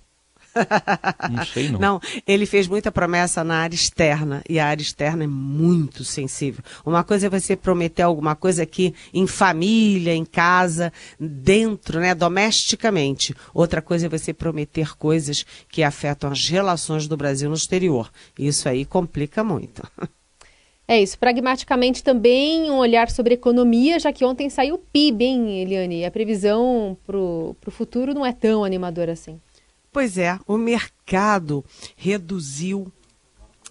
Não 1.29 1.45
sei 1.45 1.69
não. 1.69 1.79
Não, 1.79 2.01
ele 2.25 2.45
fez 2.45 2.67
muita 2.67 2.91
promessa 2.91 3.43
na 3.43 3.55
área 3.55 3.75
externa 3.75 4.43
e 4.49 4.59
a 4.59 4.67
área 4.67 4.81
externa 4.81 5.23
é 5.23 5.27
muito 5.27 6.03
sensível. 6.03 6.63
Uma 6.85 7.03
coisa 7.03 7.27
é 7.27 7.29
você 7.29 7.55
prometer 7.55 8.03
alguma 8.03 8.35
coisa 8.35 8.63
aqui 8.63 8.93
em 9.13 9.27
família, 9.27 10.13
em 10.13 10.25
casa, 10.25 10.91
dentro, 11.19 11.99
né, 11.99 12.13
domesticamente. 12.13 13.35
Outra 13.53 13.81
coisa 13.81 14.05
é 14.05 14.09
você 14.09 14.33
prometer 14.33 14.95
coisas 14.97 15.45
que 15.69 15.83
afetam 15.83 16.31
as 16.31 16.47
relações 16.47 17.07
do 17.07 17.17
Brasil 17.17 17.49
no 17.49 17.55
exterior. 17.55 18.11
Isso 18.37 18.67
aí 18.69 18.85
complica 18.85 19.43
muito. 19.43 19.83
É 20.87 21.01
isso. 21.01 21.19
Pragmaticamente 21.19 22.01
também 22.01 22.71
um 22.71 22.77
olhar 22.77 23.09
sobre 23.11 23.33
economia, 23.33 23.99
já 23.99 24.13
que 24.13 24.23
ontem 24.23 24.49
saiu 24.49 24.75
o 24.75 24.77
PIB, 24.77 25.25
hein, 25.25 25.61
Eliane? 25.61 25.99
E 25.99 26.05
a 26.05 26.11
previsão 26.11 26.97
para 27.05 27.17
o 27.17 27.55
futuro 27.69 28.13
não 28.13 28.25
é 28.25 28.31
tão 28.31 28.63
animadora 28.63 29.11
assim. 29.11 29.37
Pois 29.91 30.17
é, 30.17 30.39
o 30.47 30.57
mercado 30.57 31.63
reduziu 31.95 32.91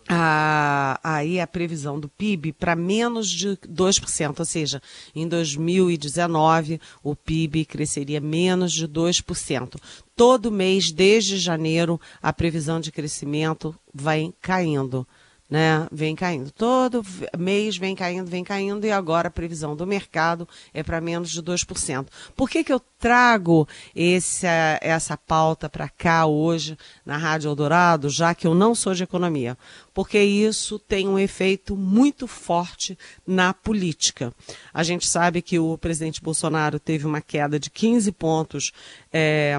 a, 0.08 1.00
aí 1.02 1.40
a 1.40 1.46
previsão 1.46 1.98
do 1.98 2.08
PIB 2.08 2.52
para 2.52 2.76
menos 2.76 3.28
de 3.28 3.48
2%, 3.48 4.38
ou 4.38 4.44
seja, 4.44 4.80
em 5.14 5.26
2019 5.26 6.80
o 7.02 7.14
PIB 7.16 7.64
cresceria 7.64 8.20
menos 8.20 8.72
de 8.72 8.86
2%. 8.86 9.76
Todo 10.14 10.52
mês, 10.52 10.92
desde 10.92 11.38
janeiro, 11.38 12.00
a 12.22 12.32
previsão 12.32 12.80
de 12.80 12.92
crescimento 12.92 13.74
vai 13.92 14.32
caindo 14.40 15.06
né, 15.48 15.86
vem 15.92 16.14
caindo. 16.16 16.50
Todo 16.50 17.04
mês 17.38 17.76
vem 17.76 17.94
caindo, 17.94 18.28
vem 18.28 18.42
caindo, 18.42 18.84
e 18.84 18.90
agora 18.90 19.28
a 19.28 19.30
previsão 19.30 19.76
do 19.76 19.86
mercado 19.86 20.48
é 20.74 20.82
para 20.82 21.00
menos 21.00 21.30
de 21.30 21.42
2%. 21.42 22.06
Por 22.34 22.50
que, 22.50 22.64
que 22.64 22.72
eu 22.72 22.80
trago 22.98 23.68
esse, 23.94 24.46
essa 24.80 25.16
pauta 25.16 25.68
para 25.68 25.88
cá 25.88 26.26
hoje 26.26 26.76
na 27.04 27.16
Rádio 27.16 27.48
Eldorado, 27.48 28.08
já 28.08 28.34
que 28.34 28.46
eu 28.46 28.54
não 28.54 28.74
sou 28.74 28.94
de 28.94 29.04
economia? 29.04 29.56
Porque 29.94 30.18
isso 30.18 30.78
tem 30.78 31.08
um 31.08 31.18
efeito 31.18 31.76
muito 31.76 32.26
forte 32.26 32.98
na 33.26 33.54
política. 33.54 34.32
A 34.74 34.82
gente 34.82 35.06
sabe 35.06 35.40
que 35.40 35.58
o 35.58 35.78
presidente 35.78 36.22
Bolsonaro 36.22 36.80
teve 36.80 37.06
uma 37.06 37.20
queda 37.20 37.58
de 37.58 37.70
15 37.70 38.12
pontos. 38.12 38.72
É, 39.12 39.58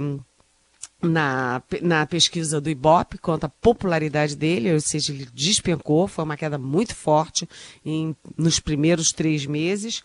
na, 1.02 1.62
na 1.82 2.06
pesquisa 2.06 2.60
do 2.60 2.70
Ibope 2.70 3.18
quanto 3.18 3.46
à 3.46 3.50
popularidade 3.50 4.36
dele, 4.36 4.74
ou 4.74 4.82
seja, 4.82 5.14
ele 5.14 5.28
despencou, 5.34 6.08
foi 6.08 6.24
uma 6.24 6.38
queda 6.38 6.58
muito 6.58 6.96
forte 6.96 7.48
em, 7.86 8.16
nos 8.38 8.60
primeiros 8.60 9.12
três 9.12 9.46
meses. 9.46 10.02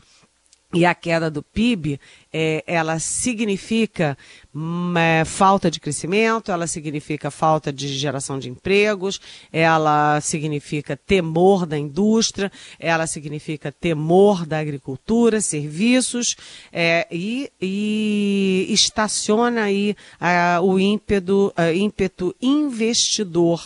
E 0.75 0.87
a 0.87 0.95
queda 0.95 1.31
do 1.31 1.43
PIB, 1.43 2.01
é, 2.33 2.65
ela 2.67 2.99
significa 2.99 4.17
hum, 4.55 4.97
é, 4.97 5.23
falta 5.23 5.71
de 5.71 5.79
crescimento, 5.79 6.51
ela 6.51 6.67
significa 6.67 7.31
falta 7.31 7.71
de 7.71 7.89
geração 7.89 8.39
de 8.39 8.49
empregos, 8.49 9.21
ela 9.53 10.19
significa 10.23 10.97
temor 10.97 11.67
da 11.67 11.77
indústria, 11.77 12.51
ela 12.79 13.07
significa 13.07 13.71
temor 13.71 14.47
da 14.47 14.61
agricultura, 14.61 15.43
serviços, 15.43 16.37
é, 16.73 17.07
e, 17.11 17.53
e, 17.61 18.67
estaciona 18.71 19.65
aí 19.65 19.95
o 20.63 20.79
ímpeto, 20.79 21.53
ímpeto 21.75 22.35
investidor 22.41 23.63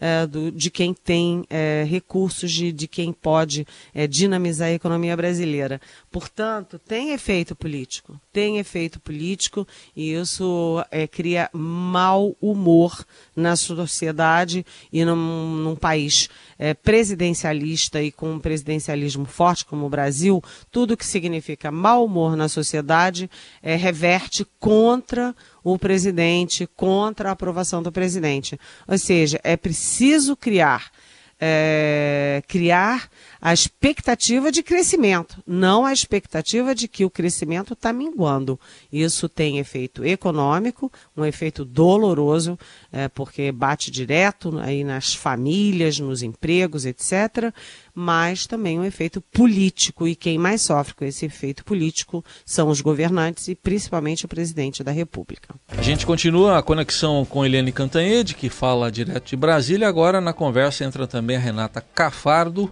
é, 0.00 0.26
do, 0.26 0.50
de 0.52 0.70
quem 0.70 0.92
tem 0.92 1.44
é, 1.48 1.84
recursos, 1.88 2.52
de, 2.52 2.72
de 2.72 2.86
quem 2.86 3.12
pode 3.12 3.66
é, 3.94 4.06
dinamizar 4.06 4.68
a 4.68 4.72
economia 4.72 5.16
brasileira. 5.16 5.80
Portanto, 6.10 6.78
tem 6.78 7.12
efeito 7.12 7.54
político, 7.54 8.20
tem 8.32 8.58
efeito 8.58 9.00
político 9.00 9.66
e 9.94 10.12
isso 10.12 10.84
é, 10.90 11.06
cria 11.06 11.48
mau 11.52 12.36
humor 12.40 13.04
na 13.34 13.56
sociedade 13.56 14.64
e 14.92 15.04
num, 15.04 15.56
num 15.56 15.76
país 15.76 16.28
é, 16.58 16.74
presidencialista 16.74 18.02
e 18.02 18.10
com 18.10 18.32
um 18.32 18.38
presidencialismo 18.38 19.24
forte 19.24 19.64
como 19.64 19.86
o 19.86 19.90
Brasil, 19.90 20.42
tudo 20.70 20.96
que 20.96 21.06
significa 21.06 21.70
mau 21.70 22.04
humor 22.04 22.36
na 22.36 22.48
sociedade 22.48 23.30
é, 23.62 23.76
reverte 23.76 24.46
contra 24.58 25.34
presidente, 25.78 26.68
contra 26.76 27.30
a 27.30 27.32
aprovação 27.32 27.82
do 27.82 27.90
presidente. 27.90 28.58
Ou 28.86 28.98
seja, 28.98 29.40
é 29.42 29.56
preciso 29.56 30.36
criar 30.36 30.92
é, 31.40 32.42
criar 32.48 33.08
a 33.46 33.52
expectativa 33.52 34.50
de 34.50 34.60
crescimento, 34.60 35.40
não 35.46 35.86
a 35.86 35.92
expectativa 35.92 36.74
de 36.74 36.88
que 36.88 37.04
o 37.04 37.10
crescimento 37.10 37.74
está 37.74 37.92
minguando. 37.92 38.58
Isso 38.92 39.28
tem 39.28 39.60
efeito 39.60 40.04
econômico, 40.04 40.90
um 41.16 41.24
efeito 41.24 41.64
doloroso, 41.64 42.58
é, 42.90 43.06
porque 43.06 43.52
bate 43.52 43.88
direto 43.88 44.58
aí 44.58 44.82
nas 44.82 45.14
famílias, 45.14 46.00
nos 46.00 46.24
empregos, 46.24 46.84
etc., 46.84 47.54
mas 47.94 48.48
também 48.48 48.80
um 48.80 48.84
efeito 48.84 49.20
político. 49.20 50.08
E 50.08 50.16
quem 50.16 50.38
mais 50.38 50.62
sofre 50.62 50.94
com 50.94 51.04
esse 51.04 51.26
efeito 51.26 51.64
político 51.64 52.24
são 52.44 52.68
os 52.68 52.80
governantes 52.80 53.46
e 53.46 53.54
principalmente 53.54 54.24
o 54.24 54.28
presidente 54.28 54.82
da 54.82 54.90
República. 54.90 55.54
A 55.68 55.82
gente 55.82 56.04
continua 56.04 56.58
a 56.58 56.62
conexão 56.64 57.24
com 57.24 57.44
Eliane 57.44 57.70
Cantanhede, 57.70 58.34
que 58.34 58.48
fala 58.48 58.90
direto 58.90 59.28
de 59.28 59.36
Brasília. 59.36 59.86
Agora 59.86 60.20
na 60.20 60.32
conversa 60.32 60.84
entra 60.84 61.06
também 61.06 61.36
a 61.36 61.40
Renata 61.40 61.80
Cafardo 61.80 62.68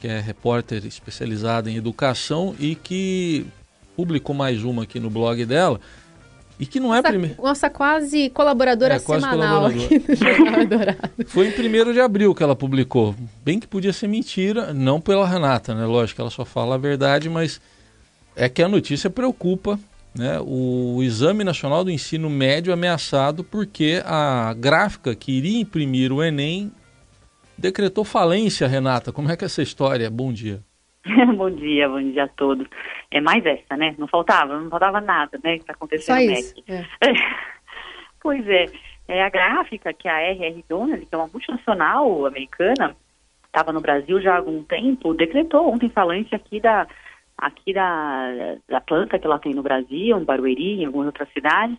que 0.00 0.06
é 0.06 0.20
repórter 0.20 0.84
especializada 0.86 1.70
em 1.70 1.76
educação 1.76 2.54
e 2.58 2.74
que 2.74 3.46
publicou 3.96 4.34
mais 4.34 4.62
uma 4.62 4.84
aqui 4.84 5.00
no 5.00 5.10
blog 5.10 5.44
dela. 5.44 5.80
E 6.60 6.66
que 6.66 6.80
não 6.80 6.92
é 6.92 6.96
nossa, 6.96 7.08
primeiro. 7.08 7.42
Nossa, 7.42 7.70
quase 7.70 8.30
colaboradora 8.30 8.94
é, 8.94 8.98
quase 8.98 9.22
semanal 9.22 9.66
aqui 9.66 9.98
do 10.00 10.14
Jornal 10.14 10.66
Dourado. 10.66 10.98
Foi 11.26 11.46
em 11.46 11.50
1 11.50 11.92
de 11.92 12.00
abril 12.00 12.34
que 12.34 12.42
ela 12.42 12.56
publicou. 12.56 13.14
Bem 13.44 13.60
que 13.60 13.66
podia 13.66 13.92
ser 13.92 14.08
mentira, 14.08 14.74
não 14.74 15.00
pela 15.00 15.26
Renata, 15.26 15.72
né? 15.74 15.86
Lógico, 15.86 16.20
ela 16.20 16.30
só 16.30 16.44
fala 16.44 16.74
a 16.74 16.78
verdade, 16.78 17.28
mas 17.28 17.60
é 18.34 18.48
que 18.48 18.62
a 18.62 18.68
notícia 18.68 19.08
preocupa. 19.08 19.78
Né? 20.14 20.40
O 20.40 21.00
Exame 21.02 21.44
Nacional 21.44 21.84
do 21.84 21.90
Ensino 21.92 22.28
Médio 22.28 22.72
ameaçado 22.72 23.44
porque 23.44 24.02
a 24.04 24.52
gráfica 24.58 25.14
que 25.14 25.30
iria 25.30 25.60
imprimir 25.60 26.12
o 26.12 26.24
Enem 26.24 26.72
decretou 27.58 28.04
falência, 28.04 28.68
Renata. 28.68 29.12
Como 29.12 29.30
é 29.30 29.36
que 29.36 29.44
é 29.44 29.46
essa 29.46 29.62
história? 29.62 30.08
Bom 30.10 30.32
dia. 30.32 30.60
bom 31.36 31.50
dia, 31.50 31.88
bom 31.88 32.00
dia 32.00 32.24
a 32.24 32.28
todos. 32.28 32.66
É 33.10 33.20
mais 33.20 33.44
essa, 33.44 33.76
né? 33.76 33.94
Não 33.98 34.06
faltava, 34.06 34.58
não 34.58 34.70
faltava 34.70 35.00
nada, 35.00 35.38
né? 35.42 35.58
Que 35.58 35.64
tá 35.64 35.72
acontecendo 35.72 36.20
isso. 36.32 36.54
É. 36.68 36.84
pois 38.20 38.46
é, 38.46 38.66
é 39.08 39.22
a 39.22 39.28
gráfica 39.28 39.92
que 39.92 40.08
a 40.08 40.20
RR 40.20 40.64
Donald, 40.68 41.04
que 41.04 41.14
é 41.14 41.18
uma 41.18 41.28
multinacional 41.28 42.26
americana, 42.26 42.94
estava 43.46 43.72
no 43.72 43.80
Brasil 43.80 44.20
já 44.20 44.34
há 44.34 44.36
algum 44.36 44.62
tempo, 44.62 45.14
decretou 45.14 45.72
ontem 45.72 45.88
falência 45.88 46.36
aqui 46.36 46.60
da 46.60 46.86
aqui 47.36 47.72
da, 47.72 48.56
da 48.68 48.80
planta 48.80 49.16
que 49.16 49.24
ela 49.24 49.38
tem 49.38 49.54
no 49.54 49.62
Brasil, 49.62 50.18
em 50.18 50.24
Barueri, 50.24 50.82
em 50.82 50.86
algumas 50.86 51.06
outras 51.06 51.28
cidades. 51.32 51.78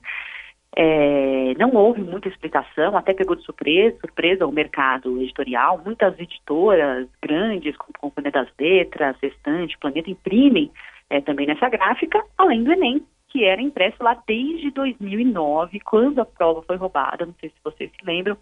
É, 0.75 1.53
não 1.57 1.73
houve 1.73 2.01
muita 2.01 2.27
explicação, 2.27 2.95
até 2.95 3.13
pegou 3.13 3.35
de 3.35 3.43
surpresa, 3.43 3.97
surpresa 3.99 4.45
o 4.45 4.51
mercado 4.51 5.21
editorial. 5.21 5.81
Muitas 5.83 6.17
editoras 6.19 7.07
grandes, 7.21 7.75
como 7.77 7.93
Companhia 7.99 8.31
das 8.31 8.49
Letras, 8.59 9.17
Sextante, 9.19 9.77
Planeta, 9.77 10.09
imprimem 10.09 10.71
é, 11.09 11.21
também 11.21 11.47
nessa 11.47 11.69
gráfica, 11.69 12.23
além 12.37 12.63
do 12.63 12.71
Enem, 12.71 13.03
que 13.29 13.43
era 13.43 13.61
impresso 13.61 13.97
lá 14.01 14.17
desde 14.27 14.71
2009, 14.71 15.79
quando 15.81 16.19
a 16.19 16.25
prova 16.25 16.61
foi 16.61 16.75
roubada. 16.75 17.25
Não 17.25 17.33
sei 17.39 17.49
se 17.49 17.55
vocês 17.63 17.89
se 17.91 18.05
lembram. 18.05 18.37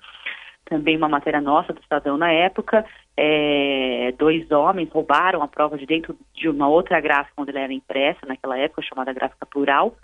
Também 0.65 0.97
uma 0.97 1.07
matéria 1.07 1.39
nossa 1.39 1.71
do 1.71 1.79
Estadão 1.79 2.17
na 2.17 2.29
época. 2.29 2.85
É, 3.15 4.13
dois 4.17 4.51
homens 4.51 4.89
roubaram 4.89 5.41
a 5.41 5.47
prova 5.47 5.77
de 5.77 5.85
dentro 5.85 6.15
de 6.33 6.49
uma 6.49 6.67
outra 6.67 6.99
gráfica 6.99 7.41
onde 7.41 7.51
ela 7.51 7.61
era 7.61 7.73
impressa, 7.73 8.25
naquela 8.27 8.57
época, 8.57 8.81
chamada 8.81 9.13
gráfica 9.13 9.45
plural 9.45 9.95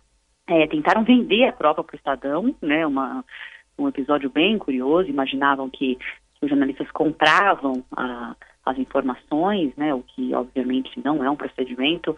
é, 0.47 0.67
tentaram 0.67 1.03
vender 1.03 1.45
a 1.45 1.53
prova 1.53 1.83
para 1.83 1.93
o 1.93 1.97
Estadão, 1.97 2.55
né, 2.61 2.85
uma, 2.85 3.23
um 3.77 3.87
episódio 3.87 4.29
bem 4.29 4.57
curioso, 4.57 5.09
imaginavam 5.09 5.69
que, 5.69 5.97
os 6.43 6.49
jornalistas 6.49 6.91
compravam 6.91 7.83
a, 7.95 8.35
as 8.65 8.77
informações, 8.77 9.75
né, 9.75 9.93
o 9.93 10.01
que 10.01 10.33
obviamente 10.33 10.91
não 11.03 11.23
é 11.23 11.29
um 11.29 11.35
procedimento 11.35 12.15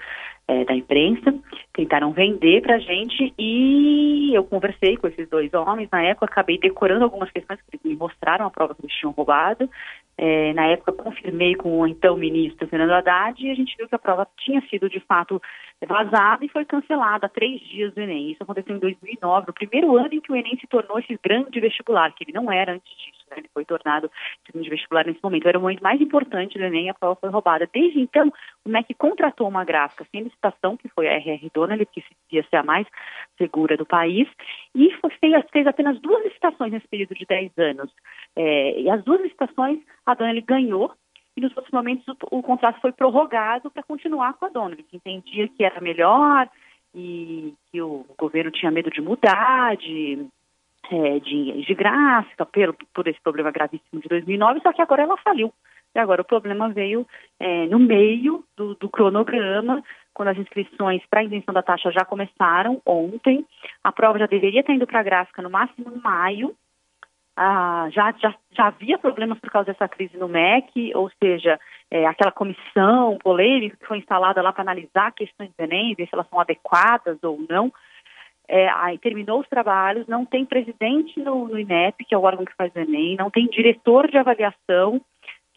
é, 0.48 0.64
da 0.66 0.76
imprensa, 0.76 1.34
tentaram 1.74 2.12
vender 2.12 2.62
para 2.62 2.76
a 2.76 2.80
gente 2.80 3.34
e 3.38 4.32
eu 4.34 4.44
conversei 4.44 4.98
com 4.98 5.08
esses 5.08 5.28
dois 5.30 5.54
homens, 5.54 5.90
na 5.92 6.04
época 6.04 6.26
acabei 6.26 6.60
decorando 6.60 7.04
algumas 7.04 7.32
questões 7.32 7.60
que 7.72 7.80
me 7.88 7.96
mostraram 7.96 8.46
a 8.46 8.52
prova 8.52 8.76
que 8.76 8.82
eles 8.82 8.96
tinham 8.96 9.12
roubado, 9.12 9.70
é, 10.18 10.54
na 10.54 10.68
época 10.68 10.94
confirmei 10.94 11.56
com 11.56 11.80
o 11.80 11.88
então 11.88 12.16
ministro 12.16 12.68
Fernando 12.68 12.92
Haddad 12.92 13.46
e 13.46 13.52
a 13.52 13.56
gente 13.56 13.76
viu 13.76 13.88
que 13.88 13.96
a 13.96 14.00
prova 14.00 14.28
tinha 14.38 14.62
sido 14.70 14.90
de 14.90 15.00
fato 15.02 15.42
vazada 15.86 16.46
e 16.46 16.50
foi 16.50 16.64
cancelada 16.64 17.26
há 17.26 17.30
três 17.30 17.60
dias 17.62 17.94
do 17.94 18.02
Enem. 18.02 18.32
Isso 18.32 18.42
aconteceu 18.42 18.76
em 18.76 18.80
2009, 18.80 19.48
no 19.48 19.54
primeiro 19.54 19.98
ano 19.98 20.14
em 20.14 20.22
que 20.22 20.32
o 20.32 20.36
Enem 20.36 20.58
se 20.58 20.68
tornou 20.68 21.00
esse 21.00 21.20
grande 21.22 21.60
vestibular, 21.60 22.14
que 22.14 22.24
ele 22.24 22.32
não 22.32 22.52
era 22.52 22.74
antes 22.74 22.90
disso? 22.98 23.25
Ele 23.40 23.50
foi 23.54 23.66
tornado 23.66 24.10
grande 24.52 24.70
vestibular 24.70 25.06
nesse 25.06 25.20
momento. 25.24 25.48
Era 25.48 25.58
o 25.58 25.62
momento 25.62 25.84
mais 25.84 26.00
importante 26.02 26.58
do 26.58 26.64
Enem 26.64 26.90
a 26.90 26.94
prova 26.94 27.16
foi 27.16 27.30
roubada. 27.30 27.70
Desde 27.72 28.00
então, 28.00 28.32
o 28.64 28.70
MEC 28.70 28.94
contratou 28.94 29.48
uma 29.48 29.64
gráfica 29.64 30.06
sem 30.12 30.24
licitação, 30.24 30.78
que 30.78 30.88
foi 30.90 31.08
a 31.08 31.18
RR 31.18 31.50
Donnelly, 31.54 31.86
que 31.86 32.04
ia 32.32 32.44
ser 32.50 32.58
a 32.58 32.64
mais 32.64 32.88
segura 33.38 33.78
do 33.78 33.86
país, 33.86 34.28
e 34.74 34.90
fez, 35.20 35.46
fez 35.52 35.68
apenas 35.68 36.00
duas 36.00 36.24
licitações 36.24 36.72
nesse 36.72 36.88
período 36.88 37.14
de 37.16 37.26
10 37.26 37.52
anos. 37.58 37.92
É, 38.36 38.80
e 38.82 38.90
as 38.90 39.04
duas 39.04 39.22
licitações 39.22 39.80
a 40.06 40.14
Donnelly 40.14 40.42
ganhou 40.42 40.92
e 41.38 41.42
nos 41.42 41.56
outros 41.56 41.74
momentos 41.74 42.08
o, 42.08 42.38
o 42.38 42.42
contrato 42.42 42.80
foi 42.80 42.94
prorrogado 42.94 43.70
para 43.70 43.84
continuar 43.84 44.34
com 44.36 44.46
a 44.46 44.50
Donnelly, 44.50 44.84
que 44.84 44.98
entendia 44.98 45.48
que 45.50 45.64
era 45.64 45.82
melhor 45.82 46.50
e 46.94 47.54
que 47.70 47.82
o 47.82 48.06
governo 48.18 48.52
tinha 48.52 48.72
medo 48.72 48.90
de 48.90 49.02
mudar, 49.02 49.76
de, 49.76 50.26
é, 50.92 51.20
de, 51.20 51.66
de 51.66 51.74
gráfica, 51.74 52.46
pelo, 52.46 52.76
por 52.94 53.08
esse 53.08 53.22
problema 53.22 53.52
gravíssimo 53.52 54.02
de 54.02 54.08
2009, 54.08 54.62
só 54.62 54.74
que 54.74 54.82
agora 54.82 55.04
ela 55.04 55.18
faliu. 55.18 55.54
E 55.94 56.00
agora 56.00 56.22
o 56.22 56.26
problema 56.26 56.70
veio 56.70 57.08
é, 57.40 57.68
no 57.68 57.80
meio 57.80 58.44
do, 58.58 58.76
do 58.76 58.90
cronograma, 58.90 59.82
quando 60.14 60.30
as 60.30 60.38
inscrições 60.38 61.02
para 61.10 61.22
a 61.22 61.24
isenção 61.24 61.54
da 61.54 61.64
taxa 61.64 61.92
já 61.92 62.04
começaram 62.04 62.82
ontem. 62.86 63.46
A 63.84 63.92
prova 63.92 64.20
já 64.20 64.26
deveria 64.26 64.62
estar 64.62 64.74
indo 64.74 64.88
para 64.88 65.00
a 65.00 65.04
gráfica 65.04 65.42
no 65.42 65.50
máximo 65.50 65.92
em 65.94 66.02
maio, 66.02 66.56
ah, 67.38 67.90
já, 67.92 68.14
já, 68.14 68.34
já 68.52 68.68
havia 68.68 68.98
problemas 68.98 69.38
por 69.40 69.52
causa 69.52 69.72
dessa 69.72 69.90
crise 69.90 70.16
no 70.18 70.28
MEC, 70.28 70.94
ou 70.96 71.12
seja, 71.22 71.60
é, 71.92 72.06
aquela 72.06 72.32
comissão 72.32 73.18
polêmica 73.22 73.76
que 73.76 73.86
foi 73.86 73.98
instalada 73.98 74.42
lá 74.42 74.54
para 74.54 74.62
analisar 74.62 75.12
questões 75.12 75.52
do 75.58 75.64
Enem, 75.64 75.96
ver 75.96 76.08
se 76.08 76.14
elas 76.14 76.30
são 76.30 76.40
adequadas 76.40 77.22
ou 77.24 77.38
não. 77.50 77.74
É, 78.48 78.70
aí 78.70 78.98
terminou 79.00 79.40
os 79.40 79.48
trabalhos, 79.48 80.08
não 80.08 80.26
tem 80.26 80.46
presidente 80.46 81.20
no, 81.20 81.48
no 81.48 81.60
INEP, 81.60 82.06
que 82.06 82.14
é 82.14 82.18
o 82.18 82.24
órgão 82.24 82.46
que 82.46 82.56
faz 82.56 82.74
o 82.76 82.80
Enem, 82.80 83.16
não 83.16 83.30
tem 83.30 83.48
diretor 83.48 84.10
de 84.10 84.18
avaliação, 84.18 85.02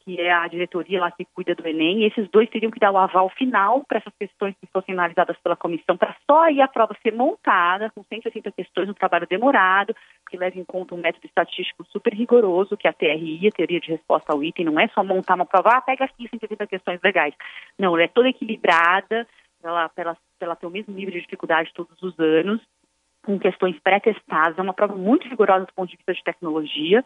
que 0.09 0.19
é 0.19 0.33
a 0.33 0.49
diretoria 0.49 1.01
lá 1.01 1.11
que 1.11 1.27
cuida 1.35 1.55
do 1.55 1.69
Enem, 1.69 2.05
esses 2.05 2.27
dois 2.31 2.49
teriam 2.49 2.71
que 2.71 2.81
dar 2.81 2.91
o 2.91 2.97
aval 2.97 3.29
final 3.29 3.85
para 3.87 3.99
essas 3.99 4.15
questões 4.19 4.55
que 4.59 4.67
fossem 4.73 4.95
analisadas 4.95 5.37
pela 5.43 5.55
comissão, 5.55 5.99
para 5.99 6.17
só 6.25 6.45
aí 6.45 6.63
a 6.63 6.67
prova 6.67 6.97
ser 7.03 7.13
montada, 7.13 7.91
com 7.95 8.03
160 8.03 8.51
questões, 8.53 8.89
um 8.89 8.95
trabalho 8.95 9.27
demorado, 9.27 9.95
que 10.31 10.39
leva 10.39 10.59
em 10.59 10.65
conta 10.65 10.95
um 10.95 10.99
método 10.99 11.27
estatístico 11.27 11.85
super 11.93 12.15
rigoroso, 12.15 12.75
que 12.75 12.87
é 12.87 12.91
a 12.91 12.95
TRI, 12.95 13.49
a 13.49 13.51
teoria 13.51 13.81
de 13.81 13.91
resposta 13.91 14.33
ao 14.33 14.43
item, 14.43 14.65
não 14.65 14.81
é 14.81 14.89
só 14.89 15.05
montar 15.05 15.35
uma 15.35 15.45
prova, 15.45 15.77
ah, 15.77 15.81
pega 15.83 16.07
aqui 16.07 16.27
160 16.27 16.67
questões 16.67 17.01
legais. 17.05 17.35
Não, 17.79 17.93
ela 17.93 18.05
é 18.05 18.09
toda 18.09 18.31
equilibrada, 18.31 19.27
ela, 19.63 19.91
ela, 19.95 20.17
ela 20.41 20.57
tem 20.57 20.69
o 20.69 20.73
mesmo 20.73 20.95
nível 20.95 21.13
de 21.13 21.21
dificuldade 21.21 21.71
todos 21.75 22.03
os 22.03 22.19
anos, 22.19 22.63
com 23.29 23.39
questões 23.39 23.79
pré-testadas, 23.81 24.59
é 24.59 24.63
uma 24.63 24.73
prova 24.73 24.97
muito 24.97 25.29
rigorosa 25.29 25.67
do 25.67 25.75
ponto 25.75 25.91
de 25.91 25.97
vista 25.99 26.15
de 26.15 26.25
tecnologia, 26.25 27.05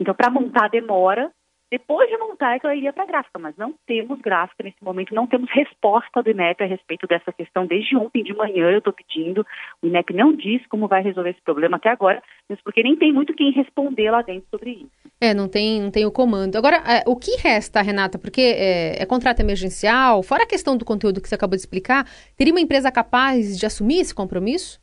então, 0.00 0.12
para 0.12 0.28
montar 0.28 0.68
demora, 0.68 1.30
depois 1.70 2.06
de 2.10 2.18
montar, 2.18 2.56
é 2.56 2.58
que 2.58 2.66
ela 2.66 2.74
iria 2.74 2.92
para 2.92 3.04
a 3.04 3.06
gráfica, 3.06 3.38
mas 3.38 3.56
não 3.56 3.72
temos 3.86 4.20
gráfica 4.20 4.64
nesse 4.64 4.82
momento, 4.82 5.14
não 5.14 5.26
temos 5.28 5.48
resposta 5.50 6.22
do 6.22 6.28
INEP 6.28 6.62
a 6.62 6.66
respeito 6.66 7.06
dessa 7.06 7.32
questão. 7.32 7.64
Desde 7.64 7.96
ontem 7.96 8.22
de 8.24 8.34
manhã 8.34 8.70
eu 8.70 8.78
estou 8.78 8.92
pedindo, 8.92 9.46
o 9.80 9.86
INEP 9.86 10.12
não 10.12 10.34
diz 10.34 10.66
como 10.66 10.88
vai 10.88 11.02
resolver 11.02 11.30
esse 11.30 11.40
problema 11.40 11.76
até 11.76 11.88
agora, 11.88 12.20
mas 12.46 12.60
porque 12.62 12.82
nem 12.82 12.96
tem 12.96 13.12
muito 13.12 13.32
quem 13.32 13.52
responder 13.52 14.10
lá 14.10 14.20
dentro 14.20 14.46
sobre 14.50 14.70
isso. 14.70 14.90
É, 15.18 15.32
não 15.32 15.48
tem, 15.48 15.80
não 15.80 15.90
tem 15.90 16.04
o 16.04 16.12
comando. 16.12 16.56
Agora, 16.56 16.76
é, 16.76 17.04
o 17.06 17.16
que 17.16 17.40
resta, 17.40 17.80
Renata, 17.80 18.18
porque 18.18 18.42
é, 18.42 19.02
é 19.02 19.06
contrato 19.06 19.40
emergencial, 19.40 20.22
fora 20.22 20.42
a 20.42 20.48
questão 20.48 20.76
do 20.76 20.84
conteúdo 20.84 21.22
que 21.22 21.28
você 21.28 21.36
acabou 21.36 21.56
de 21.56 21.62
explicar, 21.62 22.04
teria 22.36 22.52
uma 22.52 22.60
empresa 22.60 22.90
capaz 22.90 23.56
de 23.56 23.64
assumir 23.64 24.00
esse 24.00 24.14
compromisso? 24.14 24.81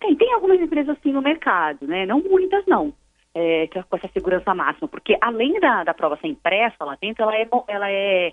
Tem, 0.00 0.16
tem 0.16 0.32
algumas 0.32 0.60
empresas 0.60 0.96
assim 0.96 1.12
no 1.12 1.22
mercado, 1.22 1.86
né? 1.86 2.06
Não 2.06 2.20
muitas, 2.20 2.64
não 2.66 2.92
é, 3.34 3.68
com 3.68 3.96
essa 3.96 4.08
segurança 4.08 4.54
máxima, 4.54 4.88
porque 4.88 5.16
além 5.20 5.58
da, 5.60 5.84
da 5.84 5.94
prova 5.94 6.16
ser 6.16 6.28
impressa 6.28 6.84
lá 6.84 6.96
dentro, 7.00 7.22
ela 7.22 7.36
é, 7.36 7.48
ela 7.68 7.90
é 7.90 8.32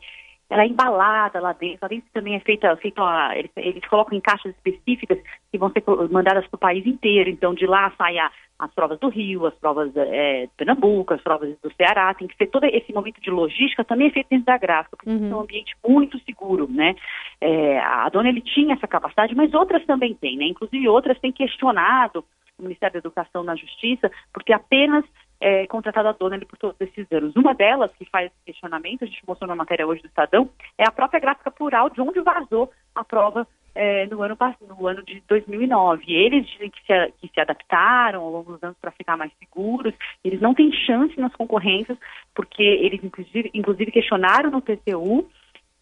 ela 0.49 0.63
é 0.63 0.67
embalada 0.67 1.41
lá 1.41 1.51
dentro. 1.51 1.79
Lá 1.81 1.87
dentro 1.89 2.07
também 2.13 2.35
é 2.35 2.39
feita, 2.39 2.73
feita 2.77 3.01
eles, 3.35 3.51
eles 3.57 3.85
colocam 3.85 4.17
em 4.17 4.21
caixas 4.21 4.55
específicas 4.55 5.19
que 5.51 5.57
vão 5.57 5.69
ser 5.71 5.83
mandadas 6.09 6.47
para 6.47 6.55
o 6.55 6.59
país 6.59 6.85
inteiro. 6.85 7.29
Então, 7.29 7.53
de 7.53 7.65
lá 7.65 7.91
sai 7.97 8.17
a, 8.17 8.31
as 8.59 8.73
provas 8.73 8.99
do 8.99 9.09
Rio, 9.09 9.45
as 9.45 9.53
provas 9.55 9.95
é, 9.95 10.47
de 10.47 10.51
Pernambuco, 10.57 11.13
as 11.13 11.21
provas 11.21 11.55
do 11.61 11.71
Ceará. 11.75 12.13
Tem 12.13 12.27
que 12.27 12.35
ser 12.35 12.47
todo 12.47 12.65
esse 12.65 12.91
momento 12.91 13.21
de 13.21 13.29
logística 13.29 13.83
também 13.83 14.07
é 14.07 14.11
feito 14.11 14.29
dentro 14.29 14.45
da 14.45 14.57
gráfica, 14.57 14.97
porque 14.97 15.09
uhum. 15.09 15.31
é 15.31 15.35
um 15.35 15.41
ambiente 15.41 15.75
muito 15.87 16.19
seguro, 16.19 16.67
né? 16.69 16.95
É, 17.39 17.79
a 17.79 18.09
dona 18.09 18.29
ele 18.29 18.41
tinha 18.41 18.73
essa 18.73 18.87
capacidade, 18.87 19.35
mas 19.35 19.53
outras 19.53 19.85
também 19.85 20.15
têm, 20.15 20.37
né? 20.37 20.45
Inclusive 20.45 20.89
outras 20.89 21.19
têm 21.19 21.31
questionado 21.31 22.25
o 22.57 22.63
Ministério 22.63 22.93
da 22.93 22.99
Educação 22.99 23.43
na 23.43 23.55
Justiça, 23.55 24.11
porque 24.33 24.51
apenas 24.51 25.05
é, 25.39 25.67
contratado 25.67 26.07
a 26.07 26.11
Donnelly 26.13 26.45
por 26.45 26.57
todos 26.57 26.79
esses 26.81 27.05
anos. 27.11 27.35
Uma 27.35 27.53
delas, 27.53 27.91
que 27.93 28.05
faz 28.05 28.31
questionamento, 28.45 29.03
a 29.03 29.07
gente 29.07 29.21
mostrou 29.27 29.47
na 29.47 29.55
matéria 29.55 29.85
hoje 29.85 30.01
do 30.01 30.07
Estadão, 30.07 30.49
é 30.77 30.87
a 30.87 30.91
própria 30.91 31.19
gráfica 31.19 31.51
plural 31.51 31.89
de 31.89 32.01
onde 32.01 32.19
vazou 32.21 32.71
a 32.95 33.03
prova 33.03 33.47
é, 33.77 34.07
no, 34.07 34.23
ano, 34.23 34.35
no 34.67 34.87
ano 34.87 35.03
de 35.03 35.21
2009. 35.27 36.03
Eles 36.11 36.47
dizem 36.47 36.69
que 36.69 36.79
se, 36.81 37.11
que 37.21 37.31
se 37.31 37.39
adaptaram 37.39 38.23
ao 38.23 38.31
longo 38.31 38.53
dos 38.53 38.63
anos 38.63 38.77
para 38.81 38.91
ficar 38.91 39.15
mais 39.15 39.31
seguros, 39.37 39.93
eles 40.23 40.41
não 40.41 40.55
têm 40.55 40.71
chance 40.71 41.17
nas 41.19 41.33
concorrências, 41.35 41.97
porque 42.33 42.63
eles, 42.63 43.03
inclusive, 43.03 43.51
inclusive 43.53 43.91
questionaram 43.91 44.49
no 44.49 44.61
TCU 44.61 45.29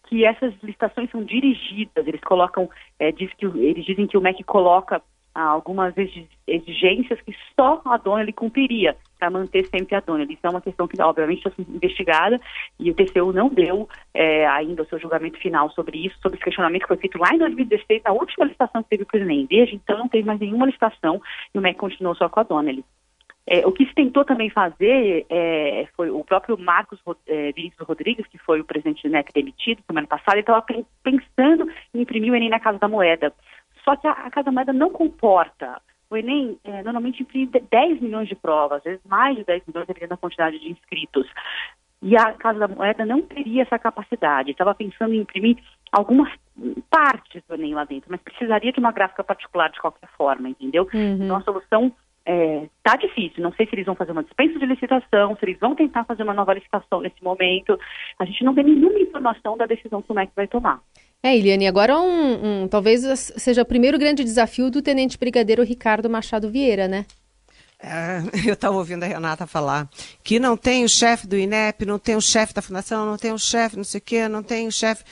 que 0.08 0.24
essas 0.24 0.54
licitações 0.62 1.10
são 1.10 1.24
dirigidas, 1.24 2.06
eles 2.06 2.20
colocam, 2.20 2.70
é, 2.98 3.10
diz 3.10 3.32
que, 3.34 3.46
eles 3.46 3.84
dizem 3.84 4.06
que 4.06 4.16
o 4.16 4.20
MEC 4.20 4.44
coloca 4.44 5.02
algumas 5.34 5.94
exigências 6.46 7.20
que 7.20 7.34
só 7.54 7.82
a 7.84 7.96
dona 7.96 8.22
ele 8.22 8.32
cumpriria 8.32 8.96
para 9.18 9.30
manter 9.30 9.66
sempre 9.66 9.94
a 9.94 10.00
dona. 10.00 10.24
Isso 10.24 10.40
é 10.42 10.48
uma 10.48 10.60
questão 10.60 10.86
que, 10.86 11.00
obviamente, 11.00 11.46
está 11.46 11.62
investigada 11.62 12.40
e 12.78 12.90
o 12.90 12.94
TCU 12.94 13.32
não 13.32 13.48
deu 13.48 13.88
é, 14.14 14.46
ainda 14.46 14.82
o 14.82 14.86
seu 14.86 14.98
julgamento 14.98 15.38
final 15.38 15.70
sobre 15.70 16.06
isso, 16.06 16.18
sobre 16.20 16.36
esse 16.36 16.44
questionamento 16.44 16.82
que 16.82 16.88
foi 16.88 16.96
feito 16.96 17.18
lá 17.18 17.34
em 17.34 17.38
2016, 17.38 18.02
na 18.04 18.12
última 18.12 18.44
licitação 18.44 18.82
que 18.82 18.90
teve 18.90 19.02
o 19.02 19.06
presidente. 19.06 19.48
Desde 19.48 19.76
então, 19.76 19.98
não 19.98 20.08
teve 20.08 20.26
mais 20.26 20.40
nenhuma 20.40 20.66
licitação 20.66 21.20
e 21.54 21.58
o 21.58 21.62
MEC 21.62 21.78
continuou 21.78 22.14
só 22.14 22.28
com 22.28 22.40
a 22.40 22.42
dona. 22.42 22.72
É, 23.48 23.64
o 23.64 23.70
que 23.70 23.86
se 23.86 23.94
tentou 23.94 24.24
também 24.24 24.50
fazer 24.50 25.24
é, 25.30 25.86
foi 25.96 26.10
o 26.10 26.24
próprio 26.24 26.58
Marcos 26.58 27.00
é, 27.28 27.52
Vinícius 27.52 27.86
Rodrigues, 27.86 28.26
que 28.26 28.38
foi 28.38 28.60
o 28.60 28.64
presidente 28.64 29.06
do 29.06 29.12
MEC 29.12 29.32
demitido 29.32 29.82
semana 29.86 30.06
passada, 30.06 30.32
ele 30.32 30.40
estava 30.40 30.64
pensando 31.02 31.70
em 31.94 32.00
imprimir 32.00 32.32
o 32.32 32.34
Enem 32.34 32.50
na 32.50 32.58
Casa 32.58 32.78
da 32.78 32.88
Moeda. 32.88 33.32
Só 33.84 33.94
que 33.94 34.06
a, 34.08 34.10
a 34.10 34.30
Casa 34.30 34.46
da 34.46 34.52
Moeda 34.52 34.72
não 34.72 34.90
comporta. 34.90 35.80
O 36.10 36.16
Enem 36.16 36.58
é, 36.64 36.82
normalmente 36.82 37.22
imprime 37.22 37.46
10 37.46 38.00
milhões 38.00 38.28
de 38.28 38.34
provas, 38.34 38.78
às 38.78 38.84
vezes 38.84 39.00
mais 39.04 39.36
de 39.36 39.44
10 39.44 39.62
milhões, 39.66 39.86
dependendo 39.86 40.10
da 40.10 40.16
quantidade 40.16 40.58
de 40.58 40.70
inscritos. 40.70 41.26
E 42.02 42.16
a 42.16 42.32
Casa 42.34 42.58
da 42.58 42.68
Moeda 42.68 43.04
não 43.04 43.22
teria 43.22 43.62
essa 43.62 43.78
capacidade. 43.78 44.50
Estava 44.50 44.74
pensando 44.74 45.14
em 45.14 45.20
imprimir 45.20 45.56
algumas 45.90 46.30
partes 46.90 47.42
do 47.48 47.54
Enem 47.54 47.74
lá 47.74 47.84
dentro, 47.84 48.10
mas 48.10 48.20
precisaria 48.20 48.72
de 48.72 48.78
uma 48.78 48.92
gráfica 48.92 49.24
particular 49.24 49.70
de 49.70 49.80
qualquer 49.80 50.08
forma, 50.16 50.48
entendeu? 50.48 50.88
Uhum. 50.92 51.24
Então 51.24 51.36
a 51.36 51.42
solução 51.42 51.92
é, 52.26 52.68
tá 52.82 52.96
difícil. 52.96 53.42
Não 53.42 53.52
sei 53.52 53.66
se 53.66 53.74
eles 53.74 53.86
vão 53.86 53.94
fazer 53.94 54.12
uma 54.12 54.24
dispensa 54.24 54.58
de 54.58 54.66
licitação, 54.66 55.36
se 55.36 55.44
eles 55.44 55.58
vão 55.58 55.74
tentar 55.74 56.04
fazer 56.04 56.24
uma 56.24 56.34
nova 56.34 56.54
licitação 56.54 57.00
nesse 57.00 57.22
momento. 57.22 57.78
A 58.18 58.24
gente 58.24 58.44
não 58.44 58.54
tem 58.54 58.64
nenhuma 58.64 58.98
informação 58.98 59.56
da 59.56 59.64
decisão 59.64 60.02
que 60.02 60.10
o 60.10 60.14
MEC 60.14 60.32
vai 60.34 60.48
tomar. 60.48 60.80
É, 61.22 61.36
Eliane, 61.36 61.66
agora 61.66 61.98
um, 61.98 62.62
um, 62.62 62.68
talvez 62.68 63.02
seja 63.36 63.62
o 63.62 63.66
primeiro 63.66 63.98
grande 63.98 64.22
desafio 64.22 64.70
do 64.70 64.80
Tenente 64.80 65.18
Brigadeiro 65.18 65.64
Ricardo 65.64 66.08
Machado 66.08 66.50
Vieira, 66.50 66.86
né? 66.86 67.04
É, 67.78 68.22
eu 68.48 68.54
estava 68.54 68.76
ouvindo 68.76 69.02
a 69.02 69.06
Renata 69.06 69.46
falar 69.46 69.88
que 70.22 70.38
não 70.38 70.56
tem 70.56 70.84
o 70.84 70.88
chefe 70.88 71.26
do 71.26 71.36
INEP, 71.36 71.84
não 71.84 71.98
tem 71.98 72.16
o 72.16 72.20
chefe 72.20 72.54
da 72.54 72.62
fundação, 72.62 73.04
não 73.04 73.16
tem 73.16 73.32
o 73.32 73.38
chefe 73.38 73.76
não 73.76 73.84
sei 73.84 73.98
o 73.98 74.02
quê, 74.02 74.28
não 74.28 74.42
tem 74.42 74.66
o 74.66 74.72
chefe. 74.72 75.04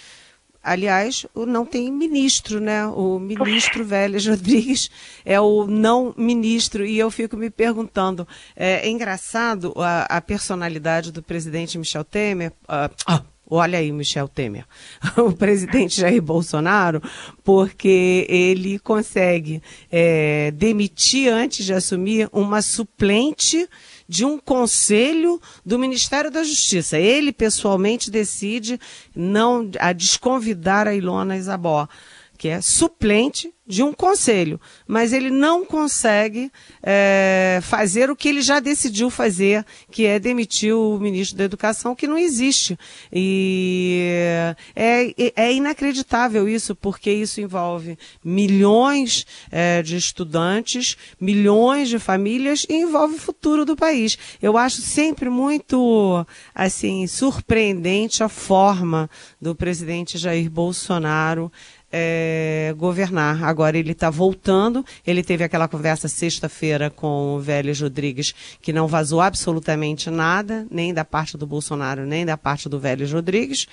Aliás, 0.62 1.26
não 1.34 1.66
tem 1.66 1.92
ministro, 1.92 2.58
né? 2.58 2.86
O 2.86 3.18
ministro 3.18 3.84
Vélez 3.84 4.26
Rodrigues 4.26 4.90
é 5.22 5.38
o 5.38 5.66
não 5.66 6.14
ministro. 6.16 6.86
E 6.86 6.98
eu 6.98 7.10
fico 7.10 7.36
me 7.36 7.50
perguntando, 7.50 8.26
é, 8.56 8.86
é 8.86 8.88
engraçado 8.88 9.74
a, 9.76 10.04
a, 10.04 10.22
personalidade 10.22 11.12
do 11.12 11.22
presidente 11.22 11.76
Michel 11.76 12.02
Temer. 12.02 12.50
Uh, 12.62 13.33
Olha 13.48 13.78
aí, 13.78 13.92
Michel 13.92 14.26
Temer, 14.26 14.64
o 15.18 15.32
presidente 15.32 16.00
Jair 16.00 16.22
Bolsonaro, 16.22 17.02
porque 17.42 18.26
ele 18.28 18.78
consegue 18.78 19.62
é, 19.92 20.50
demitir 20.52 21.30
antes 21.30 21.66
de 21.66 21.74
assumir 21.74 22.28
uma 22.32 22.62
suplente 22.62 23.68
de 24.08 24.24
um 24.24 24.38
conselho 24.38 25.40
do 25.64 25.78
Ministério 25.78 26.30
da 26.30 26.42
Justiça. 26.42 26.98
Ele 26.98 27.32
pessoalmente 27.32 28.10
decide 28.10 28.80
não 29.14 29.70
a 29.78 29.92
desconvidar 29.92 30.88
a 30.88 30.94
Ilona 30.94 31.36
Isabó, 31.36 31.86
que 32.36 32.48
é 32.48 32.60
suplente 32.60 33.54
de 33.66 33.82
um 33.82 33.94
conselho, 33.94 34.60
mas 34.86 35.12
ele 35.12 35.30
não 35.30 35.64
consegue 35.64 36.52
é, 36.82 37.60
fazer 37.62 38.10
o 38.10 38.16
que 38.16 38.28
ele 38.28 38.42
já 38.42 38.60
decidiu 38.60 39.08
fazer, 39.08 39.64
que 39.90 40.04
é 40.04 40.18
demitir 40.18 40.76
o 40.76 40.98
ministro 40.98 41.38
da 41.38 41.44
Educação, 41.44 41.94
que 41.94 42.06
não 42.06 42.18
existe. 42.18 42.78
E 43.10 44.54
é, 44.76 45.14
é 45.34 45.52
inacreditável 45.54 46.46
isso, 46.46 46.74
porque 46.74 47.10
isso 47.10 47.40
envolve 47.40 47.96
milhões 48.22 49.26
é, 49.50 49.80
de 49.82 49.96
estudantes, 49.96 50.96
milhões 51.18 51.88
de 51.88 51.98
famílias 51.98 52.66
e 52.68 52.74
envolve 52.74 53.14
o 53.14 53.18
futuro 53.18 53.64
do 53.64 53.74
país. 53.74 54.18
Eu 54.42 54.58
acho 54.58 54.82
sempre 54.82 55.30
muito 55.30 56.26
assim 56.54 57.06
surpreendente 57.06 58.22
a 58.22 58.28
forma 58.28 59.08
do 59.40 59.54
presidente 59.54 60.18
Jair 60.18 60.50
Bolsonaro 60.50 61.50
é, 61.96 62.74
governar. 62.76 63.44
Agora 63.44 63.78
ele 63.78 63.92
está 63.92 64.10
voltando. 64.10 64.84
Ele 65.06 65.22
teve 65.22 65.44
aquela 65.44 65.68
conversa 65.68 66.08
sexta-feira 66.08 66.90
com 66.90 67.36
o 67.36 67.40
Vélez 67.40 67.80
Rodrigues, 67.80 68.34
que 68.60 68.72
não 68.72 68.88
vazou 68.88 69.20
absolutamente 69.20 70.10
nada, 70.10 70.66
nem 70.68 70.92
da 70.92 71.04
parte 71.04 71.38
do 71.38 71.46
Bolsonaro, 71.46 72.04
nem 72.04 72.26
da 72.26 72.36
parte 72.36 72.68
do 72.68 72.80
Vélez 72.80 73.12
Rodrigues. 73.12 73.68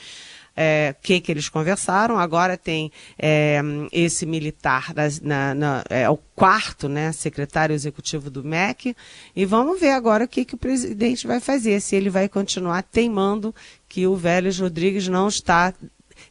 É, 0.55 0.93
que 1.01 1.21
que 1.21 1.31
eles 1.31 1.47
conversaram. 1.49 2.19
Agora 2.19 2.57
tem 2.57 2.91
é, 3.17 3.61
esse 3.91 4.25
militar 4.25 4.93
na, 5.23 5.55
na, 5.55 5.83
é 5.89 6.07
o 6.09 6.17
quarto, 6.35 6.89
né, 6.89 7.13
secretário 7.13 7.73
executivo 7.73 8.29
do 8.29 8.43
MEC, 8.43 8.93
e 9.33 9.45
vamos 9.45 9.79
ver 9.79 9.91
agora 9.91 10.25
o 10.25 10.27
que 10.27 10.43
que 10.43 10.55
o 10.55 10.57
presidente 10.57 11.25
vai 11.25 11.39
fazer, 11.39 11.79
se 11.79 11.95
ele 11.95 12.09
vai 12.09 12.27
continuar 12.27 12.83
teimando 12.83 13.55
que 13.87 14.05
o 14.05 14.17
Vélez 14.17 14.59
Rodrigues 14.59 15.07
não 15.07 15.29
está 15.29 15.73